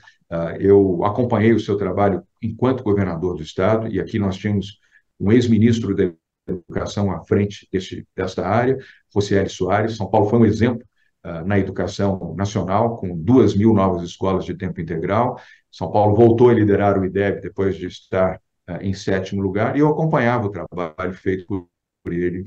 [0.60, 4.80] eu acompanhei o seu trabalho enquanto governador do Estado, e aqui nós tínhamos
[5.20, 6.12] um ex-ministro da
[6.48, 7.68] educação à frente
[8.16, 8.78] desta área,
[9.14, 9.96] Rocieli Soares.
[9.96, 10.86] São Paulo foi um exemplo
[11.26, 15.40] uh, na educação nacional, com duas mil novas escolas de tempo integral.
[15.72, 19.80] São Paulo voltou a liderar o IDEB depois de estar uh, em sétimo lugar, e
[19.80, 21.68] eu acompanhava o trabalho feito por,
[22.12, 22.46] ele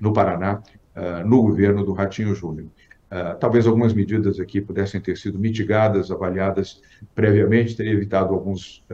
[0.00, 0.60] no Paraná,
[1.24, 2.68] no governo do Ratinho Júnior.
[3.40, 6.80] Talvez algumas medidas aqui pudessem ter sido mitigadas, avaliadas
[7.14, 8.84] previamente, teria evitado alguns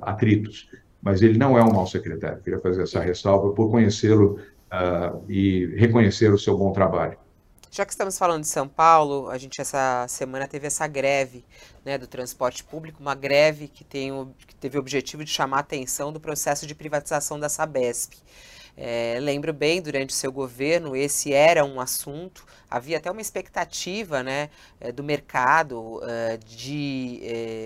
[0.00, 0.68] atritos
[1.06, 2.42] mas ele não é um mau secretário.
[2.42, 4.40] Queria fazer essa ressalva por conhecê-lo
[4.72, 7.16] uh, e reconhecer o seu bom trabalho.
[7.70, 11.44] Já que estamos falando de São Paulo, a gente essa semana teve essa greve
[11.84, 15.58] né, do transporte público, uma greve que, tem o, que teve o objetivo de chamar
[15.58, 18.14] a atenção do processo de privatização da Sabesp.
[18.76, 24.22] É, lembro bem, durante o seu governo, esse era um assunto, havia até uma expectativa
[24.22, 27.22] né, eh, do mercado uh, de.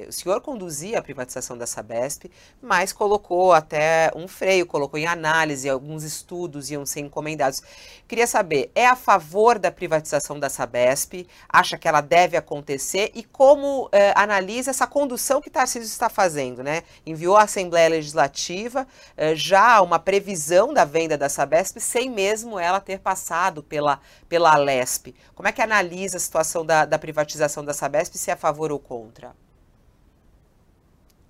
[0.06, 2.30] Uh, o senhor conduzia a privatização da Sabesp,
[2.62, 7.60] mas colocou até um freio, colocou em análise, alguns estudos iam ser encomendados.
[8.06, 11.26] Queria saber, é a favor da privatização da Sabesp?
[11.48, 13.10] Acha que ela deve acontecer?
[13.14, 16.62] E como analisa essa condução que Tarcísio está fazendo?
[16.62, 16.82] Né?
[17.06, 18.86] Enviou à Assembleia Legislativa
[19.34, 24.50] já uma previsão da venda da Sabesp, sem mesmo ela ter passado pela, pela.
[24.80, 25.14] Sabesp.
[25.34, 28.72] Como é que analisa a situação da, da privatização da Sabesp, se é a favor
[28.72, 29.32] ou contra?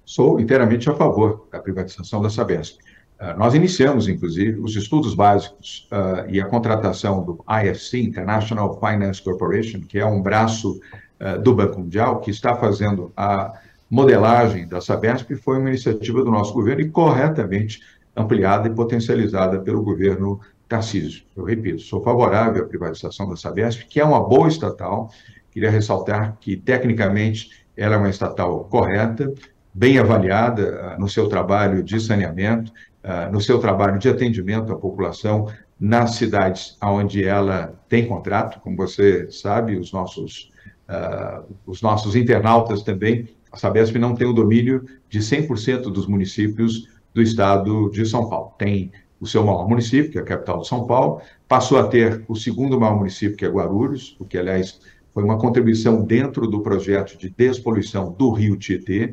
[0.05, 2.79] Sou inteiramente a favor da privatização da Sabesp.
[3.21, 9.23] Uh, nós iniciamos, inclusive, os estudos básicos uh, e a contratação do IFC, International Finance
[9.23, 10.81] Corporation, que é um braço
[11.21, 13.53] uh, do Banco Mundial, que está fazendo a
[13.91, 17.81] modelagem da Sabesp, foi uma iniciativa do nosso governo e corretamente
[18.21, 23.99] ampliada e potencializada pelo governo Tarcísio, eu repito, sou favorável à privatização da Sabesp, que
[23.99, 25.11] é uma boa estatal.
[25.51, 29.33] Queria ressaltar que, tecnicamente, ela é uma estatal correta,
[29.75, 32.71] bem avaliada uh, no seu trabalho de saneamento,
[33.03, 38.77] uh, no seu trabalho de atendimento à população nas cidades onde ela tem contrato, como
[38.77, 40.53] você sabe, os nossos,
[40.89, 46.89] uh, os nossos internautas também, a Sabesp não tem o domínio de 100% dos municípios
[47.15, 48.53] do estado de São Paulo.
[48.59, 52.25] Tem o seu maior município, que é a capital de São Paulo, passou a ter
[52.27, 54.81] o segundo maior município, que é Guarulhos, o que, aliás,
[55.13, 59.13] foi uma contribuição dentro do projeto de despoluição do Rio Tietê,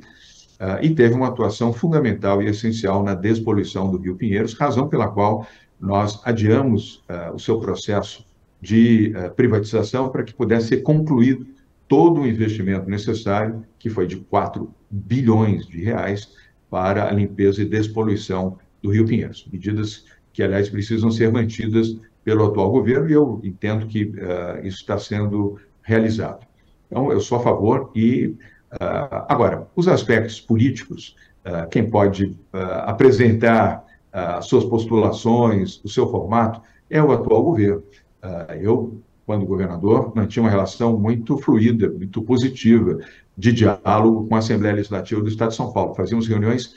[0.60, 5.08] uh, e teve uma atuação fundamental e essencial na despoluição do Rio Pinheiros, razão pela
[5.08, 5.46] qual
[5.80, 8.26] nós adiamos uh, o seu processo
[8.62, 11.46] de uh, privatização para que pudesse ser concluído
[11.88, 16.30] todo o investimento necessário, que foi de 4 bilhões de reais,
[16.70, 19.48] para a limpeza e despoluição do Rio Pinheiros.
[19.52, 24.80] Medidas que, aliás, precisam ser mantidas pelo atual governo e eu entendo que uh, isso
[24.80, 26.46] está sendo realizado.
[26.86, 28.36] Então, eu sou a favor e,
[28.74, 36.62] uh, agora, os aspectos políticos, uh, quem pode apresentar as suas postulações, o seu formato,
[36.90, 37.84] é o atual governo.
[38.60, 42.98] eu, quando governador, mantinha uma relação muito fluida, muito positiva
[43.38, 45.94] de diálogo com a Assembleia Legislativa do Estado de São Paulo.
[45.94, 46.76] Fazíamos reuniões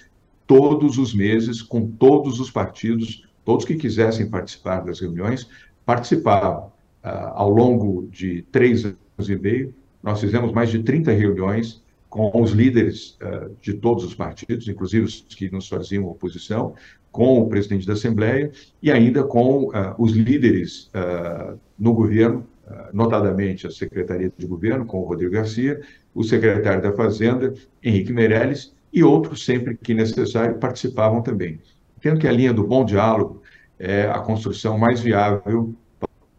[0.48, 5.48] todos os meses, com todos os partidos, todos que quisessem participar das reuniões,
[5.86, 6.72] participavam.
[7.02, 12.42] Uh, ao longo de três anos e meio, nós fizemos mais de 30 reuniões com
[12.42, 16.74] os líderes uh, de todos os partidos, inclusive os que nos faziam oposição,
[17.10, 18.50] com o presidente da Assembleia
[18.82, 20.90] e ainda com uh, os líderes
[21.78, 22.46] no governo,
[22.92, 25.80] notadamente a Secretaria de Governo, com o Rodrigo Garcia,
[26.14, 27.52] o secretário da Fazenda,
[27.82, 31.60] Henrique Meirelles, e outros, sempre que necessário, participavam também.
[31.96, 33.42] Entendo que a linha do bom diálogo
[33.78, 35.74] é a construção mais viável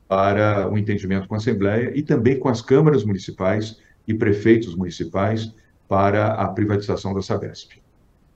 [0.08, 5.54] para o entendimento com a Assembleia e também com as câmaras municipais e prefeitos municipais
[5.88, 7.82] para a privatização da Sabesp.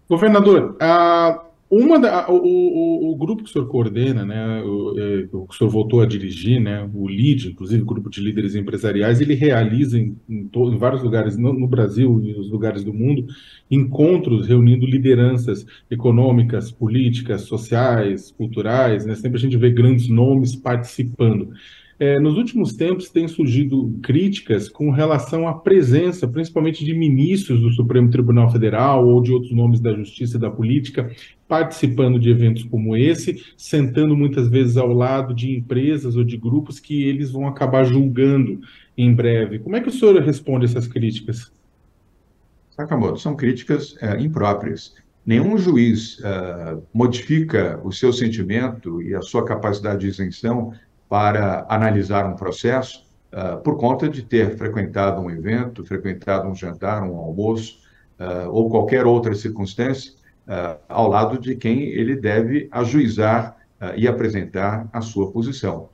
[0.07, 5.27] Governador, a, Uma da, o, o, o, grupo que o senhor coordena, né, o, é,
[5.31, 8.53] o, que o senhor voltou a dirigir, né, o LID, inclusive o grupo de líderes
[8.53, 12.93] empresariais, ele realiza em, em, em vários lugares no, no, Brasil e nos lugares do
[12.93, 13.25] mundo
[13.69, 21.49] encontros reunindo lideranças econômicas, políticas, sociais, culturais, né, sempre a gente vê grandes nomes participando.
[21.97, 27.71] É, nos últimos tempos têm surgido críticas com relação à presença, principalmente de ministros do
[27.71, 31.09] Supremo Tribunal Federal ou de outros nomes da justiça e da política,
[31.47, 36.81] participando de eventos como esse, sentando muitas vezes ao lado de empresas ou de grupos
[36.81, 38.59] que eles vão acabar julgando
[38.97, 39.59] em breve.
[39.59, 41.49] Como é que o senhor responde essas críticas?
[42.71, 44.93] Sakamoto, são críticas é, impróprias.
[45.25, 50.71] Nenhum juiz uh, modifica o seu sentimento e a sua capacidade de isenção
[51.07, 57.03] para analisar um processo uh, por conta de ter frequentado um evento, frequentado um jantar,
[57.03, 57.79] um almoço
[58.19, 60.13] uh, ou qualquer outra circunstância
[60.47, 63.57] uh, ao lado de quem ele deve ajuizar
[63.97, 65.89] e apresentar a sua posição.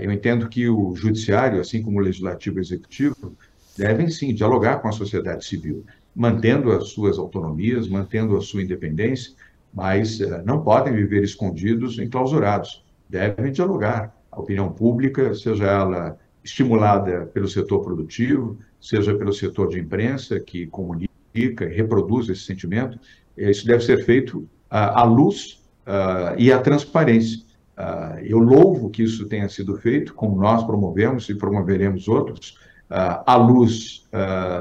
[0.00, 3.34] eu entendo que o judiciário, assim como o legislativo e o executivo,
[3.76, 9.32] devem sim dialogar com a sociedade civil, mantendo as suas autonomias, mantendo a sua independência,
[9.72, 12.84] mas não podem viver escondidos, enclausurados.
[13.08, 19.78] Devem dialogar, a opinião pública, seja ela estimulada pelo setor produtivo, seja pelo setor de
[19.78, 22.98] imprensa, que comunica e reproduz esse sentimento,
[23.36, 25.62] isso deve ser feito à luz
[26.36, 27.44] e à transparência.
[28.22, 32.58] eu louvo que isso tenha sido feito, como nós promovemos e promoveremos outros,
[32.88, 34.08] à luz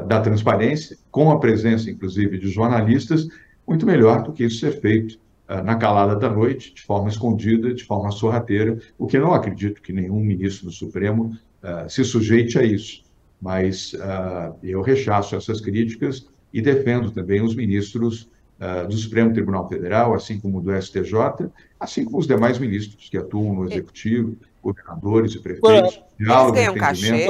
[0.07, 3.27] da transparência, com a presença, inclusive, de jornalistas,
[3.67, 5.28] muito melhor do que isso ser feito ah,
[5.63, 9.91] na calada da noite, de forma escondida, de forma sorrateira, o que não acredito que
[9.91, 13.03] nenhum ministro do Supremo uh, se sujeite a isso.
[13.41, 18.29] Mas uh, eu rechaço essas críticas e defendo também os ministros
[18.59, 23.17] uh, do Supremo Tribunal Federal, assim como do STJ, assim como os demais ministros que
[23.17, 26.01] atuam no Executivo, governadores e prefeitos.
[26.19, 27.27] Diálogo, Eles ganham cachê?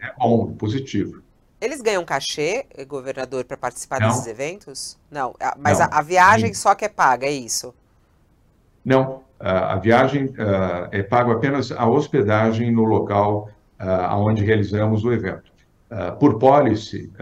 [0.00, 1.23] É bom, positivo.
[1.64, 4.08] Eles ganham cachê, eh, governador, para participar não.
[4.08, 4.98] desses eventos?
[5.10, 5.34] Não.
[5.58, 5.86] Mas não.
[5.86, 7.74] A, a, viagem só que é paga, é isso?
[8.84, 9.22] Não.
[9.40, 13.48] A, viagem uh, é pago apenas a hospedagem no local
[13.80, 15.54] uh, onde realizamos o evento.
[16.18, 17.12] Por policy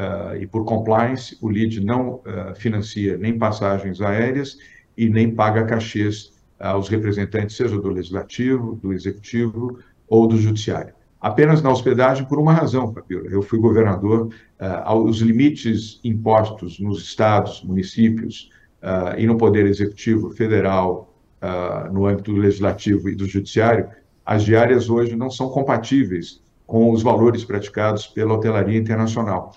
[0.41, 2.23] e por compliance, o LID não
[2.57, 4.57] financia nem passagens aéreas
[4.97, 9.79] e nem paga cachês aos representantes, seja do legislativo, do executivo
[10.09, 13.29] ou do judiciário apenas na hospedagem por uma razão, Fabíola.
[13.31, 14.29] Eu fui governador,
[14.61, 18.51] uh, os limites impostos nos estados, municípios
[18.83, 23.89] uh, e no Poder Executivo Federal, uh, no âmbito do Legislativo e do Judiciário,
[24.27, 29.53] as diárias hoje não são compatíveis com os valores praticados pela hotelaria internacional.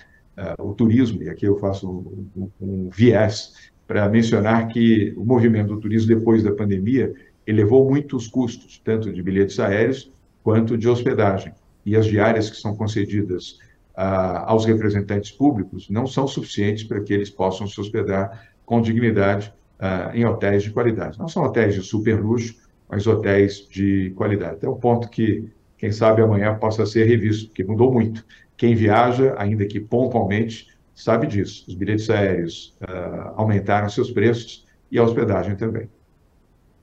[0.60, 5.74] o turismo, e aqui eu faço um, um, um viés para mencionar que o movimento
[5.74, 7.14] do turismo depois da pandemia
[7.48, 10.12] elevou muito os custos, tanto de bilhetes aéreos
[10.46, 11.52] quanto de hospedagem.
[11.84, 13.58] E as diárias que são concedidas
[13.96, 19.52] ah, aos representantes públicos não são suficientes para que eles possam se hospedar com dignidade
[19.80, 21.18] ah, em hotéis de qualidade.
[21.18, 22.56] Não são hotéis de super luxo,
[22.88, 24.64] mas hotéis de qualidade.
[24.64, 28.24] É um ponto que, quem sabe, amanhã possa ser revisto, porque mudou muito.
[28.56, 31.66] Quem viaja, ainda que pontualmente, sabe disso.
[31.68, 35.90] Os bilhetes aéreos uh, aumentaram seus preços e a hospedagem também.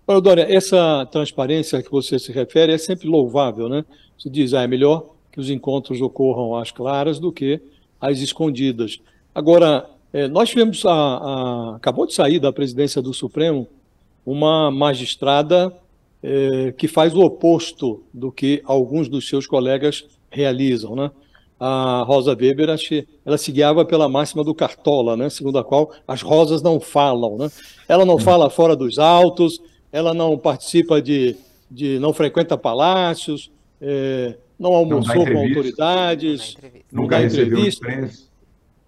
[0.07, 3.84] Olha, Dória, essa transparência que você se refere é sempre louvável, né?
[4.18, 7.61] Se diz, ah, é melhor que os encontros ocorram às claras do que
[8.00, 9.00] às escondidas.
[9.32, 13.68] Agora, é, nós tivemos, a, a, acabou de sair da presidência do Supremo
[14.26, 15.72] uma magistrada
[16.20, 21.11] é, que faz o oposto do que alguns dos seus colegas realizam, né?
[21.59, 22.68] A Rosa Weber,
[23.24, 25.30] ela se guiava pela máxima do Cartola, né?
[25.30, 27.38] segundo a qual as rosas não falam.
[27.38, 27.48] Né?
[27.86, 29.61] Ela não fala fora dos autos,
[29.93, 31.36] ela não participa de,
[31.70, 36.57] de não frequenta palácios, é, não almoçou não com autoridades,
[36.90, 38.32] não nunca recebeu imprensa.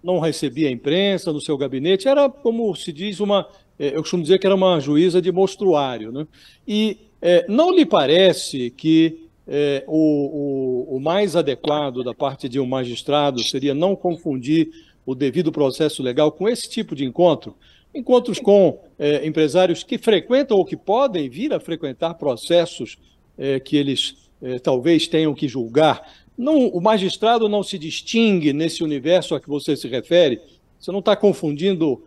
[0.01, 3.47] Não recebia imprensa no seu gabinete, era, como se diz, uma.
[3.77, 6.11] É, eu costumo dizer que era uma juíza de mostruário.
[6.11, 6.27] Né?
[6.67, 12.59] E é, não lhe parece que é, o, o, o, mais adequado da parte de
[12.59, 14.69] um magistrado seria não confundir
[15.05, 17.55] o devido processo legal com esse tipo de encontro?
[17.95, 22.97] Encontros com é, empresários que frequentam ou que podem vir a frequentar processos
[23.37, 26.11] é, que eles é, talvez tenham que julgar.
[26.37, 30.41] Não, o magistrado não se distingue nesse universo a que você se refere.
[30.77, 32.03] Você não está confundindo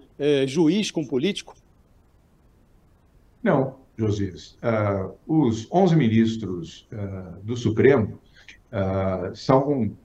[0.46, 1.56] juiz com político?
[3.42, 4.58] Não, Josias.
[4.62, 8.20] Uh, os 11 ministros uh, do Supremo
[8.72, 9.96] uh, são,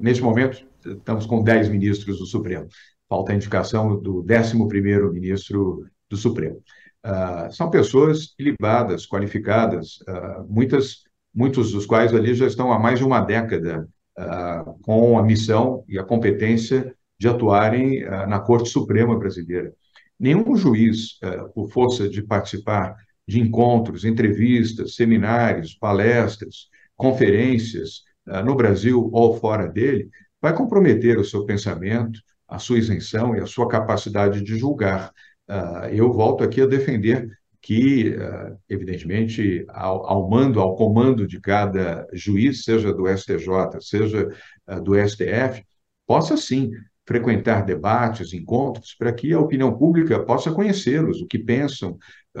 [0.00, 2.68] neste momento, estamos com 10 ministros do Supremo
[3.10, 6.62] falta a indicação do 11º ministro do Supremo.
[7.04, 11.02] Uh, são pessoas ilibadas, qualificadas, uh, muitas,
[11.34, 15.84] muitos dos quais ali já estão há mais de uma década uh, com a missão
[15.88, 19.74] e a competência de atuarem na Corte Suprema Brasileira.
[20.18, 21.18] Nenhum juiz,
[21.54, 22.96] por força de participar
[23.28, 28.04] de encontros, entrevistas, seminários, palestras, conferências,
[28.42, 30.08] no Brasil ou fora dele,
[30.40, 32.18] vai comprometer o seu pensamento,
[32.50, 35.12] a sua isenção e a sua capacidade de julgar.
[35.48, 37.28] Uh, eu volto aqui a defender
[37.62, 44.28] que, uh, evidentemente, ao, ao, mando, ao comando de cada juiz, seja do STJ, seja
[44.68, 45.64] uh, do STF,
[46.06, 46.70] possa sim
[47.06, 51.98] frequentar debates, encontros, para que a opinião pública possa conhecê-los, o que pensam,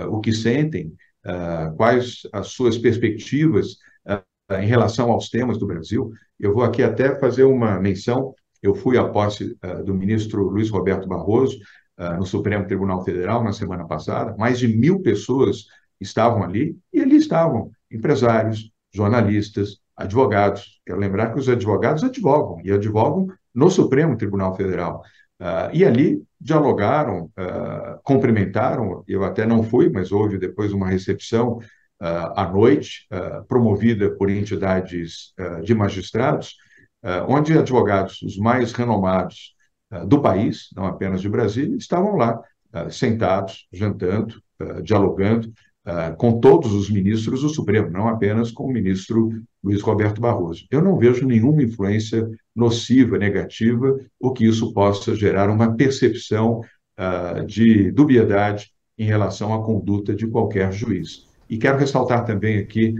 [0.08, 0.94] o que sentem,
[1.76, 3.78] quais as suas perspectivas
[4.58, 6.12] em relação aos temas do Brasil.
[6.38, 8.32] Eu vou aqui até fazer uma menção.
[8.62, 11.58] Eu fui à posse do ministro Luiz Roberto Barroso,
[11.98, 15.66] uh, no Supremo Tribunal Federal na semana passada, mais de mil pessoas
[16.00, 20.80] estavam ali, e ali estavam empresários, jornalistas, advogados.
[20.86, 25.02] Quero lembrar que os advogados advogam, e advogam no Supremo Tribunal Federal.
[25.40, 31.58] Uh, e ali dialogaram, uh, cumprimentaram, eu até não fui, mas houve depois uma recepção
[32.00, 33.06] uh, à noite,
[33.46, 35.34] promovida por entidades
[35.64, 36.56] de magistrados,
[37.28, 39.54] onde advogados, os mais renomados
[39.90, 42.40] eh, do país, não apenas de Brasília, estavam lá,
[42.72, 45.52] eh, sentados, jantando, eh, dialogando
[46.18, 49.30] com todos os ministros do Supremo, não apenas com o ministro
[49.64, 50.64] Luiz Roberto Barroso.
[50.70, 56.60] Eu não vejo nenhuma influência nociva, negativa, ou que isso possa gerar uma percepção
[57.46, 61.26] de dubiedade em relação à conduta de qualquer juiz.
[61.48, 62.94] E quero ressaltar também aqui,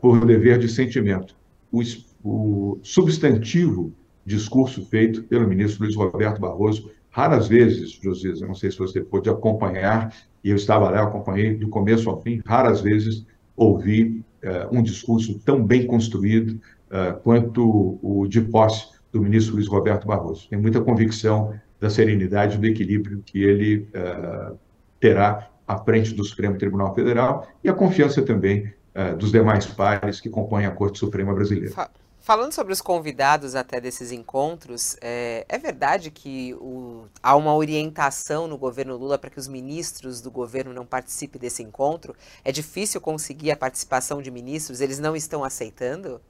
[0.00, 1.36] por dever de sentimento,
[1.70, 1.82] o,
[2.24, 3.92] o substantivo
[4.24, 6.90] discurso feito pelo ministro Luiz Roberto Barroso.
[7.10, 11.04] Raras vezes, Josias, eu não sei se você pôde acompanhar, e eu estava lá, eu
[11.04, 16.60] acompanhei do começo ao fim, raras vezes ouvi uh, um discurso tão bem construído
[16.90, 20.48] uh, quanto o de posse do ministro Luiz Roberto Barroso.
[20.48, 24.56] Tenho muita convicção da serenidade e do equilíbrio que ele uh,
[24.98, 28.72] terá à frente do Supremo Tribunal Federal e a confiança também
[29.18, 31.74] dos demais pares que compõem a Corte Suprema Brasileira.
[32.22, 38.46] Falando sobre os convidados até desses encontros, é, é verdade que o, há uma orientação
[38.46, 42.14] no governo Lula para que os ministros do governo não participem desse encontro?
[42.44, 44.80] É difícil conseguir a participação de ministros?
[44.80, 46.20] Eles não estão aceitando?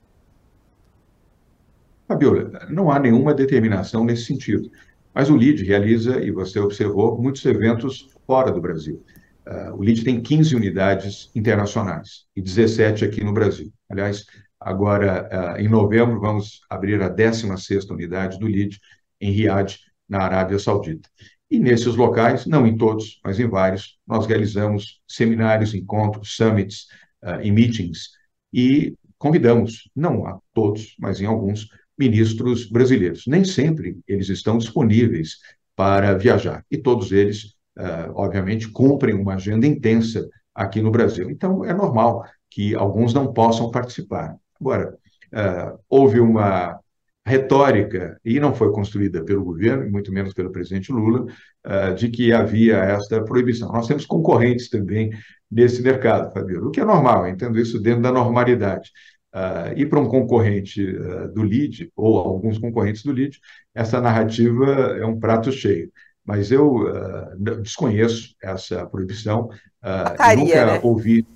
[2.09, 4.71] Fabiola, não há nenhuma determinação nesse sentido.
[5.13, 9.05] Mas o LID realiza, e você observou, muitos eventos fora do Brasil.
[9.47, 13.71] Uh, o LID tem 15 unidades internacionais e 17 aqui no Brasil.
[13.91, 14.25] Aliás,
[14.65, 18.79] Agora, eh, em novembro, vamos abrir a 16ª unidade do LID
[19.21, 21.09] em Riad, na Arábia Saudita.
[21.51, 26.87] E nesses locais, não em todos, mas em vários, nós realizamos seminários, encontros, summits
[27.23, 28.11] uh, e meetings
[28.53, 33.25] e convidamos, não a todos, mas em alguns, ministros brasileiros.
[33.27, 35.37] Nem sempre eles estão disponíveis
[35.77, 41.31] para viajar e todos eles, uh, obviamente, cumprem uma agenda intensa aqui no Brasil.
[41.31, 44.37] Então, é normal que alguns não possam participar.
[44.63, 44.95] Agora,
[45.35, 46.79] uh, houve uma
[47.27, 51.27] retórica, e não foi construída pelo governo, muito menos pelo presidente Lula,
[51.67, 53.73] uh, de que havia esta proibição.
[53.73, 55.11] Nós temos concorrentes também
[55.51, 58.91] nesse mercado, Fabio, o que é normal, entendo isso dentro da normalidade.
[59.35, 63.39] Uh, e para um concorrente uh, do LID, ou alguns concorrentes do LID,
[63.75, 65.91] essa narrativa é um prato cheio.
[66.25, 69.49] Mas eu uh, desconheço essa proibição,
[69.83, 70.81] uh, nunca né?
[70.83, 71.27] ouvi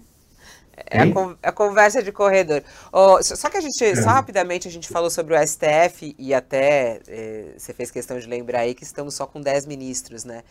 [0.76, 2.62] é a, con a, conversa de corredor.
[2.92, 3.96] Oh, só que a gente, é.
[3.96, 8.26] só rapidamente, a gente falou sobre o STF e até eh, você fez questão de
[8.26, 10.42] lembrar aí que estamos só com 10 ministros, né?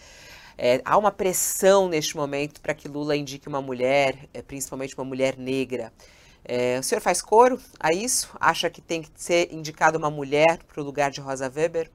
[0.58, 5.04] É, há uma pressão neste momento para que Lula indique uma mulher, é, principalmente uma
[5.04, 5.92] mulher negra.
[6.44, 8.30] É, o senhor faz coro a isso?
[8.40, 11.90] Acha que tem que ser indicada uma mulher para o lugar de Rosa Weber?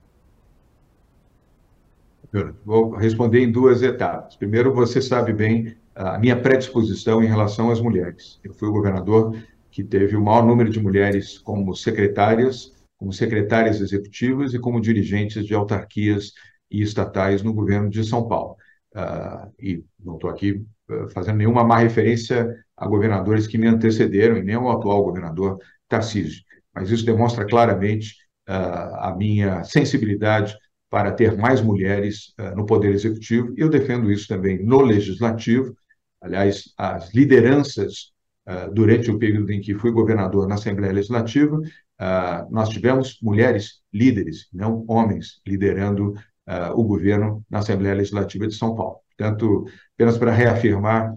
[2.64, 4.36] Vou responder em duas etapas.
[4.36, 8.40] Primeiro, você sabe bem a minha predisposição em relação às mulheres.
[8.42, 9.36] Eu fui o governador
[9.70, 15.44] que teve o maior número de mulheres como secretárias, como secretárias executivas e como dirigentes
[15.44, 16.32] de autarquias
[16.70, 18.56] e estatais no governo de São Paulo.
[18.94, 24.38] Uh, e não estou aqui uh, fazendo nenhuma má referência a governadores que me antecederam
[24.38, 26.42] e nem ao atual governador Tarcísio,
[26.74, 28.14] mas isso demonstra claramente
[28.48, 30.56] uh, a minha sensibilidade
[30.88, 35.72] para ter mais mulheres no Poder Executivo, e eu defendo isso também no Legislativo,
[36.20, 38.12] Aliás, as lideranças,
[38.46, 43.80] uh, durante o período em que fui governador na Assembleia Legislativa, uh, nós tivemos mulheres
[43.92, 46.10] líderes, não homens, liderando
[46.48, 48.98] uh, o governo na Assembleia Legislativa de São Paulo.
[49.16, 49.64] Portanto,
[49.94, 51.14] apenas para reafirmar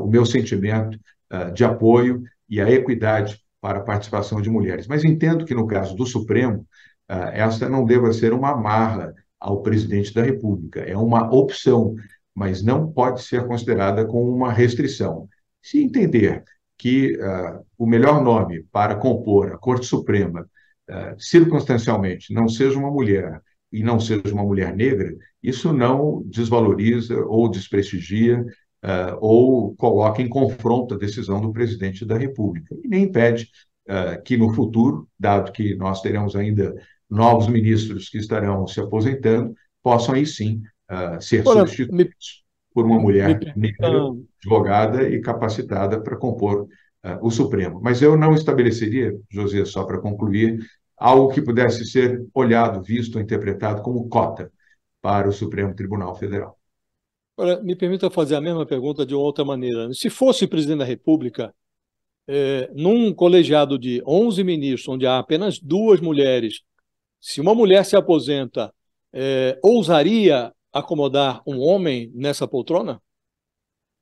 [0.00, 0.98] o meu sentimento
[1.52, 4.86] de apoio e a equidade para a participação de mulheres.
[4.86, 6.64] Mas entendo que, no caso do Supremo,
[7.06, 11.94] essa não deva ser uma amarra ao presidente da República, é uma opção,
[12.38, 15.28] mas não pode ser considerada como uma restrição.
[15.60, 16.44] Se entender
[16.76, 17.18] que
[17.76, 20.48] o melhor nome para compor a Corte Suprema,
[21.18, 27.48] circunstancialmente, não seja uma mulher, e não seja uma mulher negra, isso não desvaloriza ou
[27.48, 32.74] desprestigia uh, ou coloca em confronto a decisão do presidente da República.
[32.82, 33.48] E nem impede
[33.88, 36.74] uh, que no futuro, dado que nós teremos ainda
[37.08, 42.12] novos ministros que estarão se aposentando, possam aí sim uh, ser Ora, substituídos me,
[42.74, 43.88] por uma mulher negra,
[44.40, 46.66] advogada e capacitada para compor
[47.22, 47.80] o Supremo.
[47.82, 50.58] Mas eu não estabeleceria, José, só para concluir,
[50.98, 54.52] algo que pudesse ser olhado, visto, interpretado como cota
[55.00, 56.58] para o Supremo Tribunal Federal.
[57.62, 59.92] Me permita fazer a mesma pergunta de outra maneira.
[59.92, 61.54] Se fosse presidente da República,
[62.26, 66.62] é, num colegiado de 11 ministros, onde há apenas duas mulheres,
[67.20, 68.74] se uma mulher se aposenta,
[69.12, 73.00] é, ousaria acomodar um homem nessa poltrona?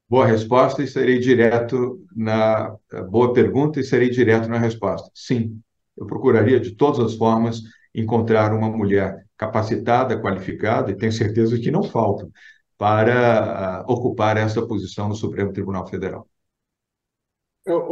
[0.08, 2.76] Boa resposta e serei direto na
[3.10, 5.10] boa pergunta e serei direto na resposta.
[5.14, 5.60] Sim,
[5.96, 7.62] eu procuraria de todas as formas
[7.94, 12.30] encontrar uma mulher capacitada, qualificada, e tenho certeza que não faltam,
[12.78, 16.28] para uh, ocupar essa posição no Supremo Tribunal Federal.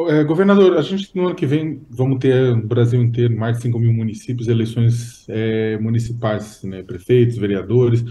[0.09, 3.62] É, governador, a gente no ano que vem vamos ter no Brasil inteiro mais de
[3.64, 8.05] 5 mil municípios, eleições é, municipais, né, prefeitos, vereadores,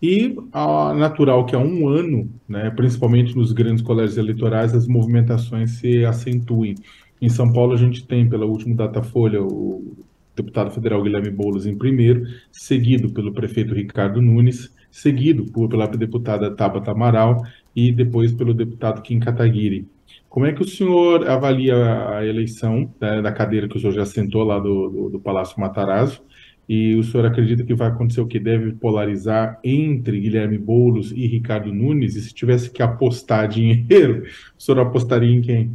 [0.00, 5.72] e é natural que há um ano, né, principalmente nos grandes colégios eleitorais, as movimentações
[5.72, 6.76] se acentuem.
[7.20, 9.96] Em São Paulo, a gente tem, pela última Datafolha, o
[10.36, 16.54] deputado federal Guilherme Boulos em primeiro, seguido pelo prefeito Ricardo Nunes, seguido por, pela deputada
[16.54, 17.42] Tabata Amaral
[17.74, 19.86] e depois pelo deputado Kim Kataguiri.
[20.28, 21.74] Como é que o senhor avalia
[22.10, 25.58] a eleição né, da cadeira que o senhor já sentou lá do, do, do Palácio
[25.60, 26.22] Matarazzo?
[26.68, 31.26] E o senhor acredita que vai acontecer o que deve polarizar entre Guilherme Boulos e
[31.26, 32.14] Ricardo Nunes?
[32.14, 34.24] E se tivesse que apostar dinheiro,
[34.58, 35.74] o senhor apostaria em quem?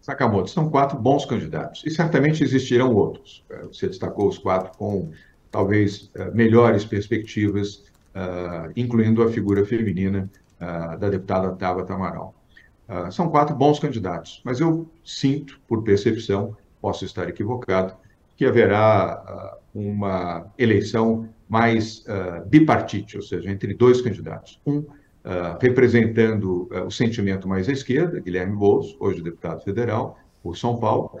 [0.00, 3.44] Sakamoto, são quatro bons candidatos e certamente existirão outros.
[3.48, 5.10] É, você destacou os quatro com
[5.48, 10.30] talvez é, melhores perspectivas, é, incluindo a figura feminina
[11.00, 12.32] da deputada Tabata Amaral.
[13.10, 17.94] São quatro bons candidatos, mas eu sinto, por percepção, posso estar equivocado,
[18.36, 22.04] que haverá uma eleição mais
[22.46, 24.60] bipartite, ou seja, entre dois candidatos.
[24.66, 30.78] Um uh, representando o sentimento mais à esquerda, Guilherme Boulos, hoje deputado federal por São
[30.78, 31.18] Paulo,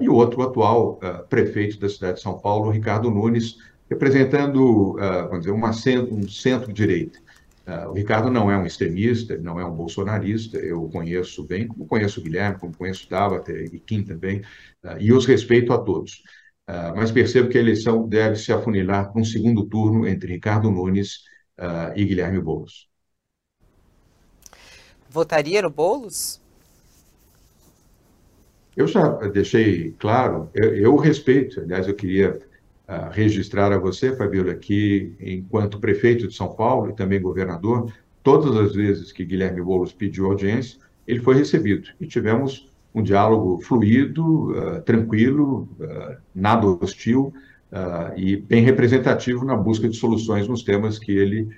[0.00, 3.56] e o outro atual prefeito da cidade de São Paulo, Ricardo Nunes,
[3.90, 4.94] representando,
[5.28, 5.52] vamos dizer,
[6.12, 7.18] um centro-direita.
[7.88, 12.20] O Ricardo não é um extremista, não é um bolsonarista, eu conheço bem, como conheço
[12.20, 14.42] o Guilherme, como conheço o Tabata e Kim também,
[15.00, 16.22] e os respeito a todos.
[16.68, 20.68] Uh, mas percebo que a eleição deve se afunilar para um segundo turno entre Ricardo
[20.68, 21.18] Nunes
[21.60, 22.88] uh, e Guilherme Boulos.
[25.08, 26.40] Votaria no Boulos?
[28.76, 32.38] Eu já deixei claro, eu, eu respeito, aliás, eu queria
[33.10, 38.74] registrar a você, Fabíola, que enquanto prefeito de São Paulo e também governador, todas as
[38.74, 44.80] vezes que Guilherme Boulos pediu audiência, ele foi recebido e tivemos um diálogo fluido, uh,
[44.82, 47.32] tranquilo, uh, nada hostil
[48.16, 51.48] e bem representativo na busca de soluções nos temas que ele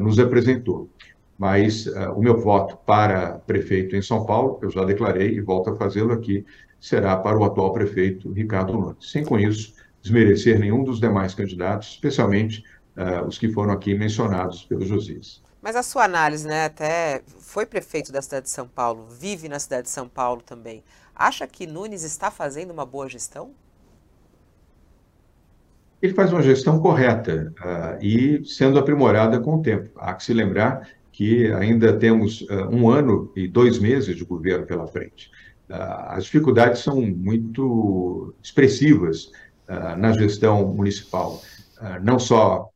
[0.00, 0.88] nos apresentou
[1.36, 1.86] mas
[2.16, 6.12] o meu voto para prefeito em São Paulo, eu já declarei e volto a fazê-lo
[6.12, 6.44] aqui,
[6.80, 9.08] será para o atual prefeito Ricardo Nunes.
[9.08, 9.72] Sem com isso
[10.08, 12.64] desmerecer nenhum dos demais candidatos, especialmente
[12.96, 15.42] uh, os que foram aqui mencionados pelo Josias.
[15.60, 19.58] Mas a sua análise, né, até foi prefeito da cidade de São Paulo, vive na
[19.58, 20.82] cidade de São Paulo também.
[21.14, 23.50] Acha que Nunes está fazendo uma boa gestão?
[26.00, 29.90] Ele faz uma gestão correta uh, e sendo aprimorada com o tempo.
[29.96, 34.64] Há que se lembrar que ainda temos uh, um ano e dois meses de governo
[34.64, 35.28] pela frente.
[35.68, 35.74] Uh,
[36.06, 39.32] as dificuldades são muito expressivas
[39.68, 41.40] na gestão municipal,
[42.02, 42.68] não só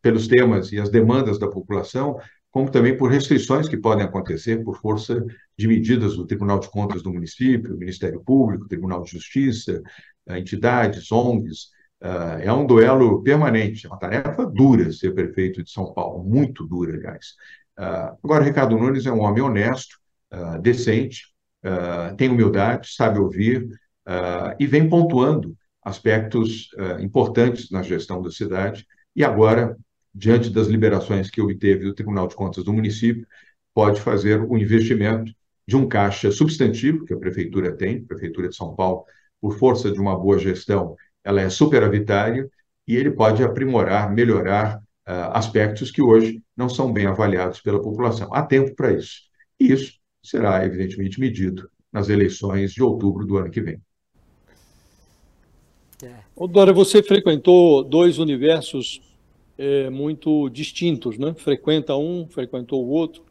[0.00, 2.18] pelos temas e as demandas da população,
[2.50, 5.24] como também por restrições que podem acontecer por força
[5.58, 9.82] de medidas do Tribunal de Contas do município, Ministério Público, Tribunal de Justiça,
[10.28, 11.70] entidades, ONGs.
[12.40, 16.94] é um duelo permanente, é uma tarefa dura ser prefeito de São Paulo, muito dura,
[16.94, 17.34] aliás.
[18.22, 19.98] Agora, Ricardo Nunes é um homem honesto,
[20.60, 21.22] decente,
[22.16, 23.66] tem humildade, sabe ouvir
[24.58, 26.70] e vem pontuando aspectos
[27.00, 28.86] importantes na gestão da cidade.
[29.14, 29.76] E agora,
[30.14, 33.26] diante das liberações que obteve do Tribunal de Contas do município,
[33.74, 35.32] pode fazer o investimento
[35.66, 39.04] de um caixa substantivo que a prefeitura tem, a prefeitura de São Paulo,
[39.40, 42.48] por força de uma boa gestão, ela é superavitária
[42.86, 48.32] e ele pode aprimorar, melhorar uh, aspectos que hoje não são bem avaliados pela população.
[48.32, 49.22] Há tempo para isso.
[49.58, 53.80] E isso será, evidentemente, medido nas eleições de outubro do ano que vem.
[56.04, 56.46] É.
[56.46, 59.00] Dora, você frequentou dois universos
[59.56, 61.34] é, muito distintos, né?
[61.34, 63.22] Frequenta um, frequentou o outro,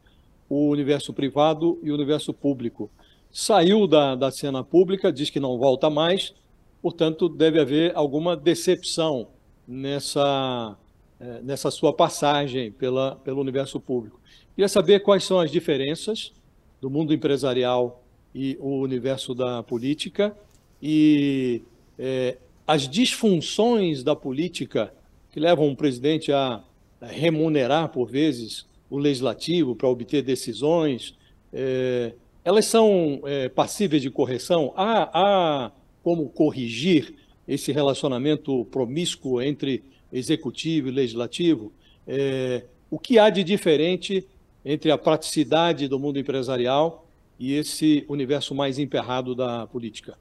[0.48, 2.90] o universo privado e o universo público.
[3.30, 6.34] Saiu da, da cena pública, diz que não volta mais,
[6.80, 9.28] portanto, deve haver alguma decepção
[9.66, 10.76] nessa,
[11.20, 14.20] é, nessa sua passagem pela, pelo universo público.
[14.54, 16.32] Queria saber quais são as diferenças
[16.80, 18.02] do mundo empresarial
[18.34, 20.36] e o universo da política
[20.82, 21.62] e
[21.98, 24.92] é, as disfunções da política
[25.30, 26.62] que levam o presidente a
[27.00, 31.14] remunerar, por vezes, o legislativo para obter decisões,
[31.52, 32.12] é,
[32.44, 34.72] elas são é, passíveis de correção?
[34.76, 37.14] Há, há como corrigir
[37.46, 41.72] esse relacionamento promíscuo entre executivo e legislativo?
[42.06, 44.26] É, o que há de diferente
[44.64, 47.06] entre a praticidade do mundo empresarial
[47.38, 50.16] e esse universo mais emperrado da política?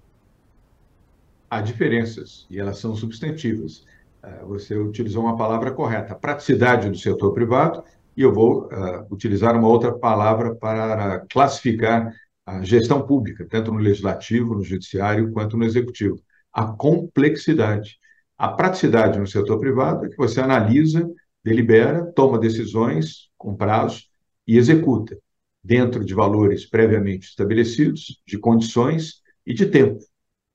[1.53, 3.85] Há diferenças e elas são substantivas.
[4.23, 7.83] É, você utilizou uma palavra correta, praticidade do setor privado,
[8.17, 12.11] e eu vou uh, utilizar uma outra palavra para classificar
[12.43, 16.19] a gestão pública, tanto no legislativo, no judiciário, quanto no executivo.
[16.51, 17.99] A complexidade.
[18.35, 21.07] A praticidade no setor privado é que você analisa,
[21.43, 24.01] delibera, toma decisões com prazo
[24.47, 25.15] e executa,
[25.63, 29.99] dentro de valores previamente estabelecidos, de condições e de tempo,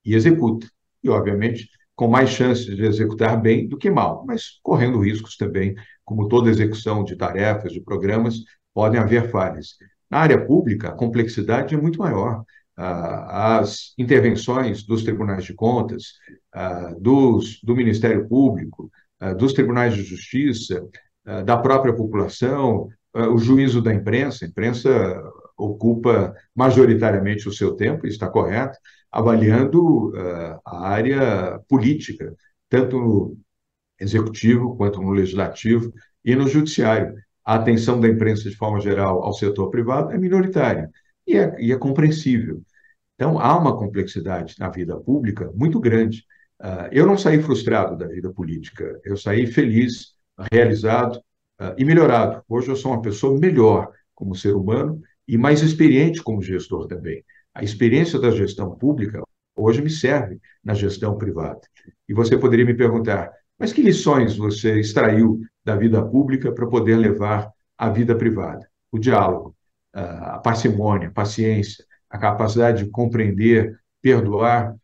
[0.05, 0.67] e executa.
[1.03, 5.75] E, obviamente, com mais chances de executar bem do que mal, mas correndo riscos também,
[6.05, 8.37] como toda execução de tarefas, de programas,
[8.73, 9.77] podem haver falhas.
[10.11, 12.45] Na área pública, a complexidade é muito maior.
[12.77, 16.13] Ah, as intervenções dos tribunais de contas,
[16.53, 20.87] ah, dos, do Ministério Público, ah, dos tribunais de justiça,
[21.45, 24.89] da própria população, o juízo da imprensa, a imprensa
[25.59, 28.79] ocupa majoritariamente o seu tempo, está correto,
[29.11, 32.33] avaliando uh, a área política,
[32.69, 33.39] tanto no
[34.01, 35.93] executivo quanto no legislativo
[36.25, 37.15] e no judiciário.
[37.45, 40.91] A atenção da imprensa, de forma geral, ao setor privado é minoritária
[41.27, 42.63] e é, e é compreensível.
[43.15, 46.25] Então, há uma complexidade na vida pública muito grande.
[46.61, 50.13] Uh, eu não saí frustrado da vida política, eu saí feliz,
[50.53, 51.17] realizado
[51.61, 52.43] uh, e melhorado.
[52.49, 57.22] Hoje eu sou uma pessoa melhor como ser humano e mais experiente como gestor também.
[57.55, 59.22] A experiência da gestão pública
[59.55, 61.61] hoje me serve na gestão privada.
[62.09, 66.97] E você poderia me perguntar, mas que lições você extraiu da vida pública para poder
[66.97, 68.66] levar à vida privada?
[68.91, 69.55] O diálogo,
[69.93, 74.74] a parcimônia, a paciência, a capacidade de compreender, perdoar.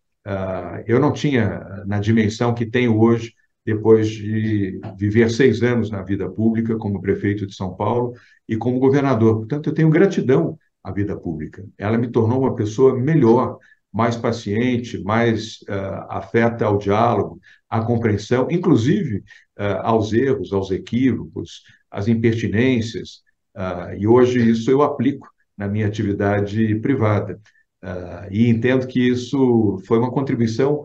[0.86, 3.32] Eu não tinha na dimensão que tenho hoje,
[3.65, 8.15] depois de viver seis anos na vida pública como prefeito de São Paulo
[8.49, 9.39] e como governador.
[9.39, 11.65] Portanto, eu tenho gratidão a vida pública.
[11.79, 13.59] Ela me tornou uma pessoa melhor,
[13.91, 17.41] mais paciente, mais uh, afeta ao diálogo,
[17.71, 19.19] à compreensão, inclusive
[19.59, 23.23] uh, aos erros, aos equívocos, às impertinências.
[23.57, 27.41] Uh, e hoje isso eu aplico na minha atividade privada.
[28.31, 30.85] e entendo que isso foi uma contribuição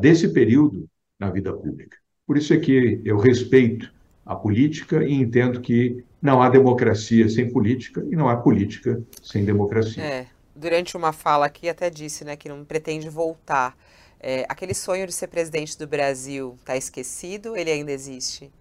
[0.00, 0.86] desse período
[1.18, 2.01] na vida pública.
[2.26, 3.92] Por isso é que eu respeito
[4.24, 9.44] a política e entendo que não há democracia sem política e não há política sem
[9.44, 10.02] democracia.
[10.02, 13.76] É, durante uma fala aqui até disse né, que não pretende voltar.
[14.20, 17.56] É, aquele sonho de ser presidente do Brasil está esquecido?
[17.56, 18.52] Ele ainda existe?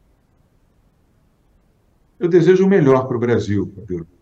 [2.19, 3.73] Eu desejo o melhor para o Brasil,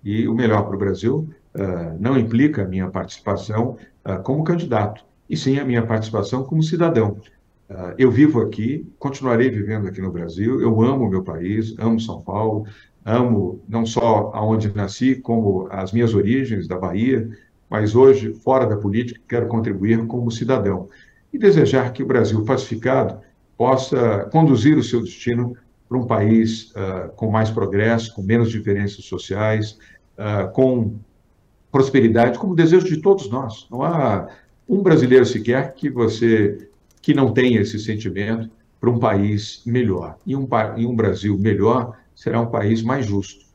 [0.03, 5.03] e o melhor para o Brasil uh, não implica a minha participação uh, como candidato,
[5.29, 7.19] e sim a minha participação como cidadão.
[7.69, 11.99] Uh, eu vivo aqui, continuarei vivendo aqui no Brasil, eu amo o meu país, amo
[11.99, 12.65] São Paulo,
[13.05, 17.29] amo não só aonde nasci, como as minhas origens da Bahia,
[17.69, 20.89] mas hoje, fora da política, quero contribuir como cidadão
[21.31, 23.19] e desejar que o Brasil pacificado
[23.55, 25.55] possa conduzir o seu destino
[25.87, 29.77] para um país uh, com mais progresso, com menos diferenças sociais,
[30.17, 30.95] uh, com
[31.71, 33.67] prosperidade, como desejo de todos nós.
[33.69, 34.27] Não há
[34.67, 36.68] um brasileiro sequer que você
[37.01, 40.17] que não tenha esse sentimento para um país melhor.
[40.25, 40.47] E um,
[40.77, 43.45] e um Brasil melhor será um país mais justo.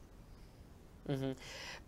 [1.09, 1.35] Uhum.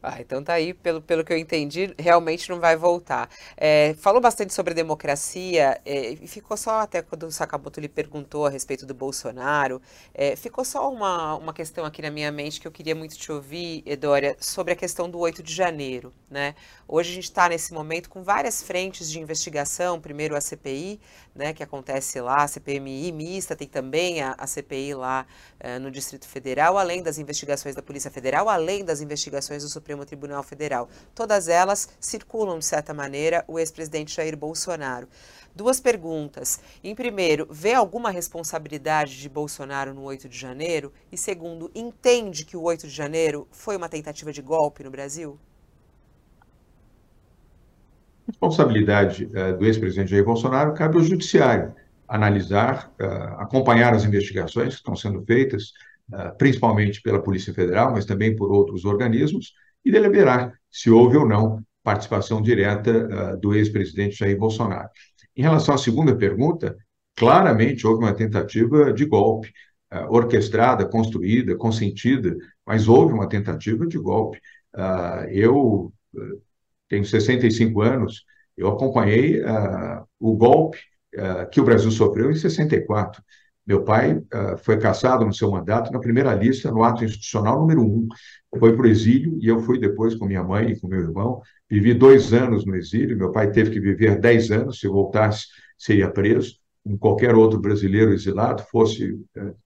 [0.09, 3.29] Ah, então tá aí, pelo, pelo que eu entendi, realmente não vai voltar.
[3.57, 8.47] É, falou bastante sobre democracia, é, e ficou só, até quando o Sakamoto lhe perguntou
[8.47, 9.83] a respeito do Bolsonaro,
[10.15, 13.33] é, ficou só uma, uma questão aqui na minha mente que eu queria muito te
[13.33, 16.13] ouvir, Edória, sobre a questão do 8 de janeiro.
[16.31, 16.55] Né?
[16.87, 21.01] Hoje a gente está nesse momento com várias frentes de investigação, primeiro a CPI,
[21.35, 25.27] né, que acontece lá, a CPMI mista, tem também a, a CPI lá
[25.59, 29.96] é, no Distrito Federal, além das investigações da Polícia Federal, além das investigações do Supremo
[29.97, 30.89] Supremo Tribunal Federal.
[31.15, 35.09] Todas elas circulam, de certa maneira, o ex-presidente Jair Bolsonaro.
[35.55, 36.61] Duas perguntas.
[36.85, 40.93] Em primeiro, vê alguma responsabilidade de Bolsonaro no 8 de janeiro?
[41.11, 45.39] E segundo, entende que o 8 de janeiro foi uma tentativa de golpe no Brasil?
[48.27, 51.75] Responsabilidade uh, do ex-presidente Jair Bolsonaro cabe ao judiciário
[52.09, 55.73] analisar, uh, acompanhar as investigações que estão sendo feitas,
[56.13, 59.55] uh, principalmente pela Polícia Federal, mas também por outros organismos,
[59.87, 64.91] e deliberar se houve ou não participação direta uh, do ex-presidente Jair Bolsonaro.
[65.37, 66.77] Em relação à segunda pergunta,
[67.15, 69.53] claramente houve uma tentativa de golpe,
[69.93, 74.41] uh, orquestrada, construída, consentida, mas houve uma tentativa de golpe.
[74.75, 75.93] Uh, eu
[76.89, 78.25] tenho 65 anos,
[78.57, 79.43] eu acompanhei
[80.19, 80.79] o golpe
[81.51, 83.23] que o Brasil sofreu em 64.
[83.67, 87.83] Meu pai uh, foi caçado no seu mandato na primeira lista, no ato institucional número
[87.83, 88.07] um.
[88.59, 91.41] Foi para o exílio e eu fui depois com minha mãe e com meu irmão.
[91.69, 93.17] Vivi dois anos no exílio.
[93.17, 94.79] Meu pai teve que viver dez anos.
[94.79, 95.47] Se voltasse,
[95.77, 96.55] seria preso.
[96.85, 99.57] Como qualquer outro brasileiro exilado, fosse uh,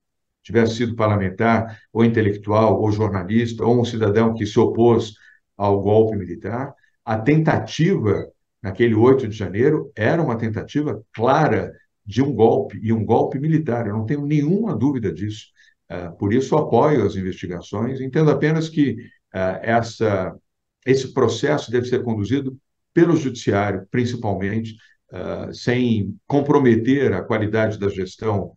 [0.42, 5.14] tivesse sido parlamentar, ou intelectual, ou jornalista, ou um cidadão que se opôs
[5.56, 6.74] ao golpe militar.
[7.04, 8.26] A tentativa,
[8.62, 11.72] naquele 8 de janeiro, era uma tentativa clara
[12.04, 15.46] de um golpe, e um golpe militar, eu não tenho nenhuma dúvida disso.
[15.90, 20.34] Uh, por isso, apoio as investigações, entendo apenas que uh, essa,
[20.86, 22.56] esse processo deve ser conduzido
[22.94, 24.76] pelo Judiciário, principalmente,
[25.12, 28.52] uh, sem comprometer a qualidade da gestão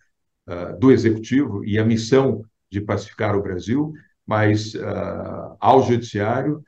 [0.78, 3.94] do Executivo e a missão de pacificar o Brasil,
[4.28, 4.74] mas
[5.58, 6.62] ao Judiciário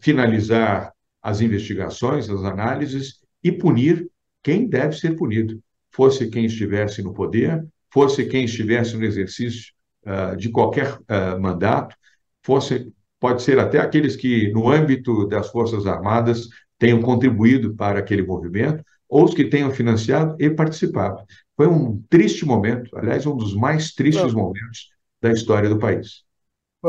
[0.00, 0.90] finalizar
[1.22, 4.08] as investigações, as análises e punir
[4.42, 5.62] quem deve ser punido
[5.94, 9.72] fosse quem estivesse no poder, fosse quem estivesse no exercício
[10.04, 11.94] uh, de qualquer uh, mandato,
[12.42, 18.22] fosse, pode ser até aqueles que, no âmbito das Forças Armadas, tenham contribuído para aquele
[18.22, 21.22] movimento, ou os que tenham financiado e participado.
[21.56, 24.90] Foi um triste momento, aliás, um dos mais tristes momentos
[25.22, 26.24] da história do país.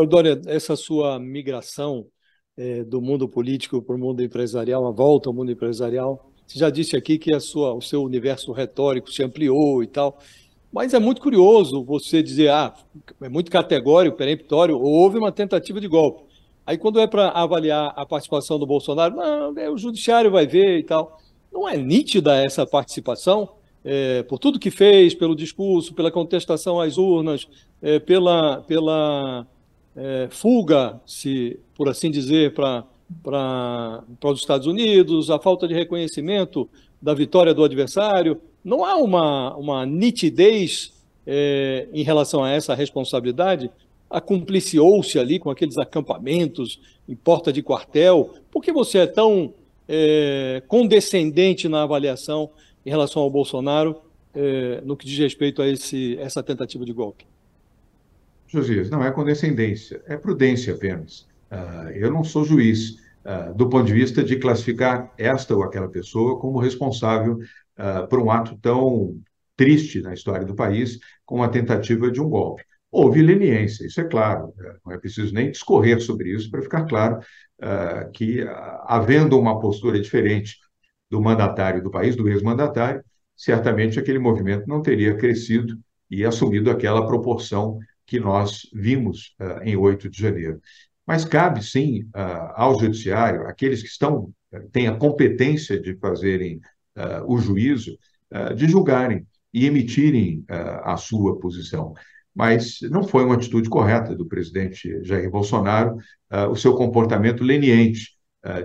[0.09, 2.07] Dória, essa sua migração
[2.57, 6.69] é, do mundo político para o mundo empresarial, a volta ao mundo empresarial, você já
[6.69, 10.19] disse aqui que a sua, o seu universo retórico se ampliou e tal.
[10.71, 12.73] Mas é muito curioso você dizer, ah,
[13.21, 16.23] é muito categórico, peremptório, houve uma tentativa de golpe.
[16.65, 20.79] Aí quando é para avaliar a participação do Bolsonaro, não, é, o judiciário vai ver
[20.79, 21.19] e tal.
[21.51, 23.49] Não é nítida essa participação?
[23.83, 27.47] É, por tudo que fez, pelo discurso, pela contestação às urnas,
[27.81, 29.47] é, pela, pela
[29.95, 32.83] é, fuga, se por assim dizer, para
[33.21, 36.69] para os Estados Unidos, a falta de reconhecimento
[37.01, 38.41] da vitória do adversário.
[38.63, 40.93] Não há uma, uma nitidez
[41.25, 43.69] é, em relação a essa responsabilidade?
[44.09, 48.33] Acumpliciou-se ali com aqueles acampamentos em porta de quartel?
[48.51, 49.53] Por que você é tão
[49.87, 52.49] é, condescendente na avaliação
[52.85, 53.97] em relação ao Bolsonaro
[54.33, 57.25] é, no que diz respeito a esse, essa tentativa de golpe?
[58.47, 61.27] Josias, não é condescendência, é prudência apenas.
[61.55, 65.89] Uh, eu não sou juiz uh, do ponto de vista de classificar esta ou aquela
[65.89, 69.17] pessoa como responsável uh, por um ato tão
[69.55, 72.63] triste na história do país como a tentativa de um golpe.
[72.91, 74.75] Houve leniência, isso é claro, né?
[74.85, 77.19] não é preciso nem discorrer sobre isso para ficar claro
[78.13, 78.45] que,
[78.85, 80.57] havendo uma postura diferente
[81.09, 83.03] do mandatário do país, do ex-mandatário,
[83.35, 85.77] certamente aquele movimento não teria crescido
[86.09, 90.61] e assumido aquela proporção que nós vimos uh, em 8 de janeiro.
[91.05, 94.31] Mas cabe, sim, uh, ao judiciário, aqueles que estão,
[94.71, 96.59] têm a competência de fazerem
[96.97, 97.97] uh, o juízo,
[98.33, 101.93] uh, de julgarem e emitirem a sua posição.
[102.35, 105.95] Mas não foi uma atitude correta do presidente Jair Bolsonaro,
[106.51, 108.09] o seu comportamento leniente,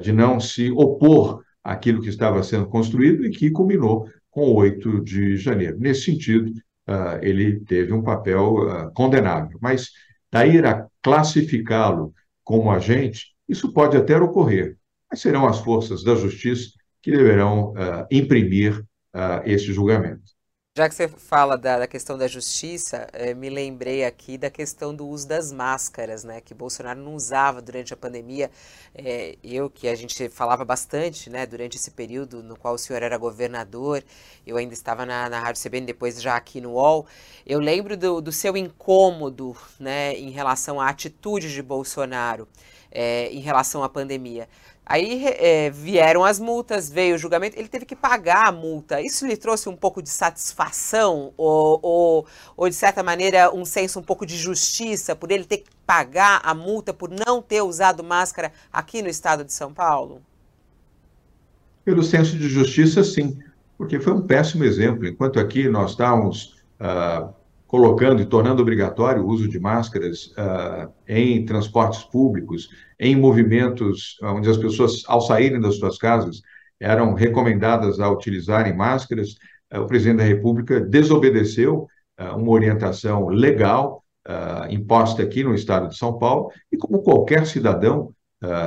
[0.02, 5.00] de não se opor àquilo que estava sendo construído e que culminou com o 8
[5.04, 5.78] de janeiro.
[5.78, 6.52] Nesse sentido,
[7.22, 9.60] ele teve um papel condenável.
[9.62, 9.90] Mas
[10.32, 12.12] daí a classificá-lo
[12.44, 14.76] como agente, isso pode até ocorrer,
[15.10, 16.70] mas serão as forças da justiça
[17.02, 18.78] que deverão uh, imprimir
[19.14, 20.22] uh, esse julgamento.
[20.76, 24.94] Já que você fala da, da questão da justiça, eh, me lembrei aqui da questão
[24.94, 26.40] do uso das máscaras, né?
[26.40, 28.48] Que Bolsonaro não usava durante a pandemia.
[28.94, 31.44] Eh, eu, que a gente falava bastante, né?
[31.44, 34.04] Durante esse período no qual o senhor era governador,
[34.46, 37.04] eu ainda estava na, na Rádio CBN, depois já aqui no UOL.
[37.44, 40.14] Eu lembro do, do seu incômodo, né?
[40.14, 42.46] Em relação à atitude de Bolsonaro
[42.90, 44.48] eh, em relação à pandemia.
[44.90, 49.00] Aí é, vieram as multas, veio o julgamento, ele teve que pagar a multa.
[49.00, 52.26] Isso lhe trouxe um pouco de satisfação ou, ou,
[52.56, 56.40] ou, de certa maneira, um senso um pouco de justiça por ele ter que pagar
[56.42, 60.20] a multa por não ter usado máscara aqui no estado de São Paulo?
[61.84, 63.38] Pelo senso de justiça, sim,
[63.78, 65.06] porque foi um péssimo exemplo.
[65.06, 67.32] Enquanto aqui nós estávamos uh,
[67.68, 72.70] colocando e tornando obrigatório o uso de máscaras uh, em transportes públicos,
[73.00, 76.42] em movimentos onde as pessoas, ao saírem das suas casas,
[76.78, 79.36] eram recomendadas a utilizarem máscaras,
[79.72, 81.86] uh, o presidente da República desobedeceu
[82.20, 84.04] uh, uma orientação legal
[84.68, 88.14] imposta aqui no estado de São Paulo, e como qualquer cidadão,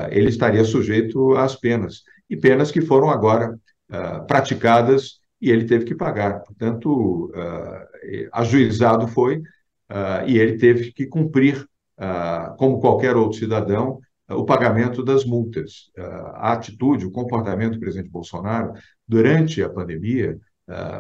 [0.10, 3.58] ele estaria sujeito às penas, e penas que foram agora
[4.28, 6.42] praticadas e ele teve que pagar.
[6.42, 7.32] Portanto,
[8.34, 9.42] ajuizado foi
[10.26, 11.66] e ele teve que cumprir,
[12.58, 14.00] como qualquer outro cidadão,
[14.30, 15.92] o pagamento das multas.
[16.36, 18.74] a atitude, o comportamento do presidente Bolsonaro
[19.08, 20.38] durante a pandemia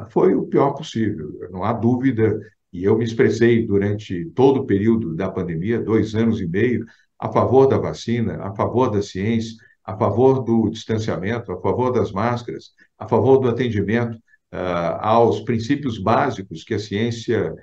[0.09, 2.39] foi o pior possível, não há dúvida.
[2.71, 6.85] E eu me expressei durante todo o período da pandemia, dois anos e meio,
[7.19, 9.55] a favor da vacina, a favor da ciência,
[9.85, 14.17] a favor do distanciamento, a favor das máscaras, a favor do atendimento
[14.99, 17.53] aos princípios básicos que a ciência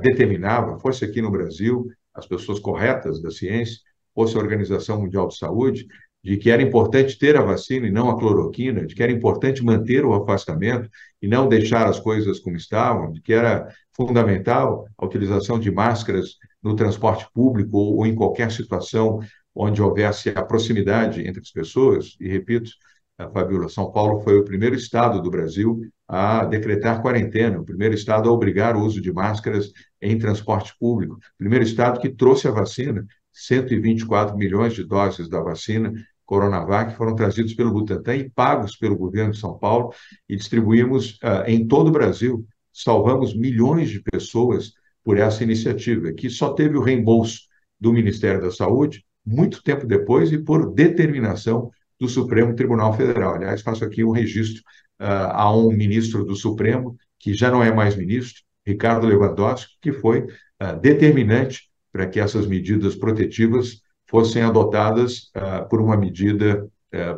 [0.00, 3.78] determinava, fosse aqui no Brasil, as pessoas corretas da ciência,
[4.14, 5.86] fosse a Organização Mundial de Saúde,
[6.22, 9.62] de que era importante ter a vacina e não a cloroquina, de que era importante
[9.62, 10.88] manter o afastamento
[11.20, 16.36] e não deixar as coisas como estavam, de que era fundamental a utilização de máscaras
[16.62, 19.20] no transporte público ou, em qualquer situação
[19.54, 22.16] onde houvesse a proximidade entre as pessoas.
[22.18, 22.70] E repito,
[23.18, 27.94] a Fabíola, São Paulo foi o primeiro estado do Brasil a decretar quarentena, o primeiro
[27.94, 32.48] estado a obrigar o uso de máscaras em transporte público, o primeiro estado que trouxe
[32.48, 35.92] a vacina, 124 milhões de doses da vacina
[36.24, 39.92] Coronavac foram trazidos pelo Butantan e pagos pelo governo de São Paulo
[40.28, 42.46] e distribuímos uh, em todo o Brasil.
[42.72, 44.72] Salvamos milhões de pessoas
[45.02, 47.40] por essa iniciativa, que só teve o reembolso
[47.78, 51.70] do Ministério da Saúde muito tempo depois e por determinação
[52.00, 53.34] do Supremo Tribunal Federal.
[53.34, 54.62] Aliás, faço aqui um registro
[55.00, 59.92] uh, a um ministro do Supremo, que já não é mais ministro, Ricardo Lewandowski, que
[59.92, 63.80] foi uh, determinante para que essas medidas protetivas
[64.10, 66.68] fossem adotadas uh, por uma medida,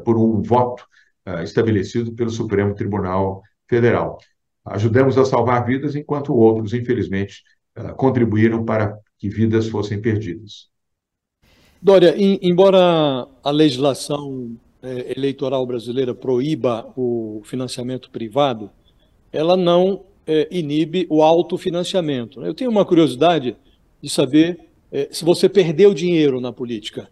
[0.07, 0.87] por um voto
[1.43, 4.17] estabelecido pelo Supremo Tribunal Federal.
[4.65, 7.43] Ajudamos a salvar vidas, enquanto outros, infelizmente,
[7.95, 10.71] contribuíram para que vidas fossem perdidas.
[11.83, 18.71] Dória, em, embora a legislação é, eleitoral brasileira proíba o financiamento privado,
[19.33, 22.45] ela não é, inibe o autofinanciamento.
[22.45, 23.57] Eu tenho uma curiosidade
[24.03, 24.66] de saber
[25.11, 27.09] se você perdeu dinheiro na política,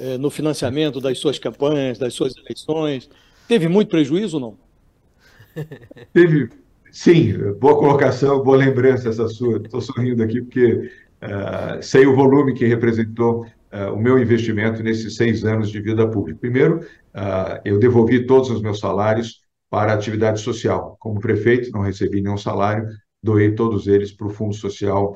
[0.00, 3.10] é, no financiamento das suas campanhas, das suas eleições.
[3.48, 4.58] Teve muito prejuízo ou não?
[6.12, 6.50] Teve,
[6.92, 7.32] sim.
[7.58, 9.56] Boa colocação, boa lembrança essa sua.
[9.56, 10.90] Estou sorrindo aqui porque
[11.22, 16.08] uh, sei o volume que representou uh, o meu investimento nesses seis anos de vida
[16.08, 16.38] pública.
[16.40, 16.80] Primeiro,
[17.14, 20.96] uh, eu devolvi todos os meus salários para a atividade social.
[21.00, 22.88] Como prefeito, não recebi nenhum salário,
[23.20, 25.14] doei todos eles para o Fundo Social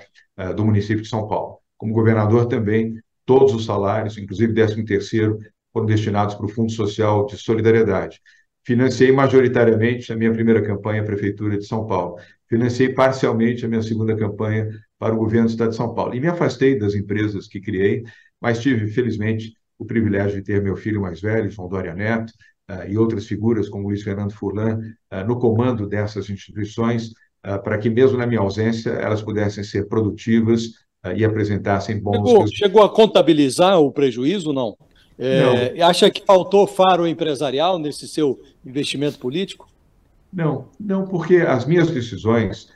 [0.57, 1.62] do município de São Paulo.
[1.83, 2.95] Como governador também,
[3.27, 5.41] todos os salários, inclusive 13 terceiro,
[5.73, 8.21] foram destinados para o Fundo Social de Solidariedade.
[8.65, 12.21] Financei majoritariamente a minha primeira campanha à Prefeitura de São Paulo.
[12.49, 16.15] Financei parcialmente a minha segunda campanha para o governo do Estado de São Paulo.
[16.15, 18.05] E me afastei das empresas que criei
[18.41, 22.33] mas tive, felizmente, o privilégio de ter meu filho mais velho, João Dória Neto,
[22.71, 24.79] uh, e outras figuras como Luiz Fernando Furlan
[25.13, 27.09] uh, no comando dessas instituições,
[27.45, 30.71] uh, para que, mesmo na minha ausência, elas pudessem ser produtivas
[31.17, 32.55] e apresentassem bons chegou, resultados.
[32.55, 34.77] Chegou a contabilizar o prejuízo, não?
[35.19, 35.87] É, não?
[35.87, 39.69] Acha que faltou faro empresarial nesse seu investimento político?
[40.33, 42.71] Não, não, porque as minhas decisões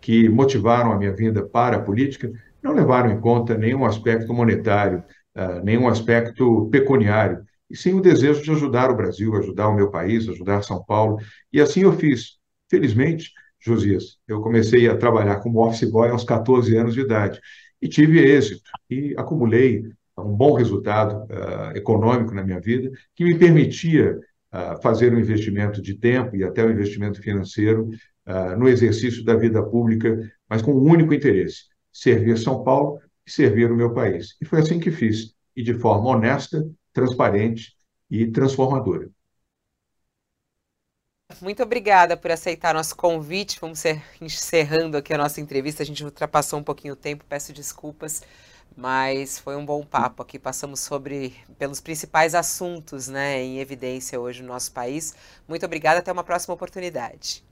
[0.00, 2.32] que motivaram a minha vinda para a política
[2.62, 5.02] não levaram em conta nenhum aspecto monetário,
[5.36, 9.90] uh, nenhum aspecto pecuniário, e sim o desejo de ajudar o Brasil, ajudar o meu
[9.90, 11.18] país, ajudar São Paulo.
[11.52, 12.38] E assim eu fiz.
[12.68, 13.30] Felizmente,
[13.66, 17.40] Josias, eu comecei a trabalhar como office boy aos 14 anos de idade
[17.82, 19.84] e tive êxito e acumulei
[20.16, 24.18] um bom resultado uh, econômico na minha vida que me permitia
[24.52, 27.90] uh, fazer um investimento de tempo e até um investimento financeiro
[28.26, 30.16] uh, no exercício da vida pública,
[30.48, 34.36] mas com um único interesse: servir São Paulo e servir o meu país.
[34.40, 37.74] E foi assim que fiz, e de forma honesta, transparente
[38.10, 39.10] e transformadora.
[41.40, 43.58] Muito obrigada por aceitar nosso convite.
[43.60, 43.82] Vamos
[44.20, 45.82] encerrando aqui a nossa entrevista.
[45.82, 48.22] A gente ultrapassou um pouquinho o tempo, peço desculpas,
[48.74, 50.38] mas foi um bom papo aqui.
[50.38, 55.14] Passamos sobre pelos principais assuntos, né, em evidência hoje no nosso país.
[55.46, 57.44] Muito obrigada, até uma próxima oportunidade.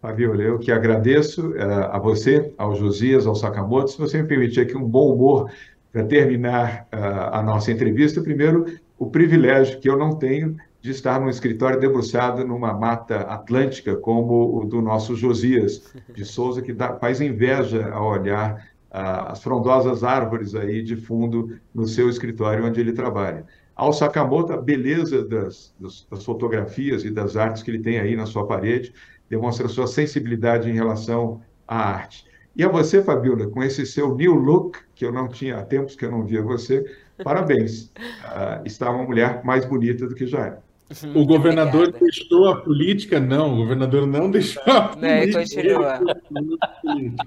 [0.00, 3.90] Fabiola, eu que agradeço uh, a você, ao Josias, ao Sakamoto.
[3.90, 5.50] Se você me permitir aqui um bom humor
[5.92, 11.20] para terminar uh, a nossa entrevista, primeiro, o privilégio que eu não tenho de estar
[11.20, 16.98] num escritório debruçado numa mata atlântica como o do nosso Josias de Souza, que dá,
[16.98, 22.80] faz inveja ao olhar ah, as frondosas árvores aí de fundo no seu escritório onde
[22.80, 23.46] ele trabalha.
[23.76, 28.16] Ao Sakamoto, a beleza das, das, das fotografias e das artes que ele tem aí
[28.16, 28.92] na sua parede
[29.30, 32.26] demonstra sua sensibilidade em relação à arte.
[32.56, 35.94] E a você, Fabiola, com esse seu new look, que eu não tinha há tempos
[35.94, 36.84] que eu não via você,
[37.22, 37.84] parabéns.
[37.84, 40.71] Uh, está uma mulher mais bonita do que já era.
[41.14, 42.04] O governador Obrigada.
[42.04, 43.20] deixou a política?
[43.20, 45.40] Não, o governador não deixou a política.
[45.40, 46.00] continua.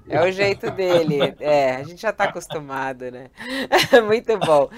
[0.08, 1.34] É o jeito dele.
[1.40, 3.30] É, a gente já está acostumado, né?
[4.06, 4.68] Muito bom.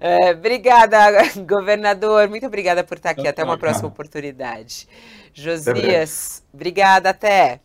[0.00, 0.96] É, obrigada,
[1.46, 2.28] governador.
[2.28, 3.26] Muito obrigada por estar aqui.
[3.26, 4.88] Até uma próxima oportunidade.
[5.34, 7.10] Josias, obrigada.
[7.10, 7.60] Até.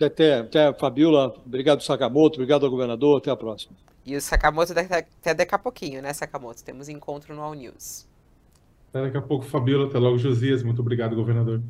[0.00, 1.34] Até, até, Fabiola.
[1.44, 2.36] Obrigado, Sakamoto.
[2.36, 3.18] Obrigado ao governador.
[3.18, 3.76] Até a próxima.
[4.04, 6.62] E o Sakamoto até daqui a pouquinho, né, Sakamoto?
[6.62, 8.06] Temos encontro no All News.
[8.96, 9.88] Até daqui a pouco, Fabíola.
[9.88, 10.62] Até logo, Josias.
[10.62, 11.60] Muito obrigado, governador.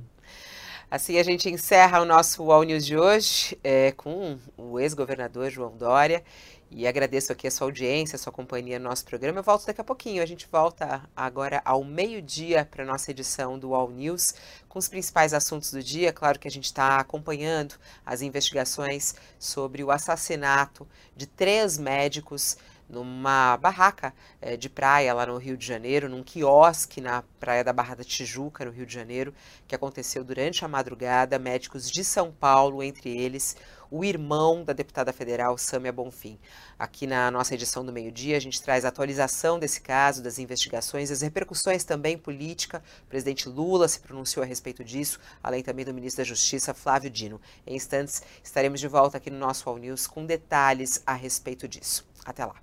[0.88, 5.76] Assim a gente encerra o nosso All News de hoje é, com o ex-governador João
[5.76, 6.22] Dória.
[6.70, 9.40] E agradeço aqui a sua audiência, a sua companhia no nosso programa.
[9.40, 10.22] Eu volto daqui a pouquinho.
[10.22, 14.34] A gente volta agora ao meio-dia para a nossa edição do All News,
[14.68, 16.12] com os principais assuntos do dia.
[16.12, 17.74] Claro que a gente está acompanhando
[18.04, 22.56] as investigações sobre o assassinato de três médicos
[22.88, 27.72] numa barraca é, de praia lá no Rio de Janeiro, num quiosque na praia da
[27.72, 29.34] Barra da Tijuca, no Rio de Janeiro,
[29.66, 31.38] que aconteceu durante a madrugada.
[31.38, 33.56] Médicos de São Paulo, entre eles
[33.90, 36.38] o irmão da deputada federal Sâmia Bonfim.
[36.78, 41.10] Aqui na nossa edição do meio-dia, a gente traz a atualização desse caso, das investigações,
[41.10, 42.82] as repercussões também política.
[43.04, 47.10] O presidente Lula se pronunciou a respeito disso, além também do ministro da Justiça, Flávio
[47.10, 47.40] Dino.
[47.66, 52.04] Em instantes, estaremos de volta aqui no nosso All News com detalhes a respeito disso.
[52.26, 52.54] Até lá.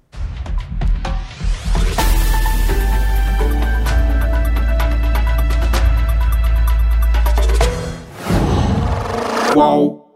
[9.54, 10.13] Qual?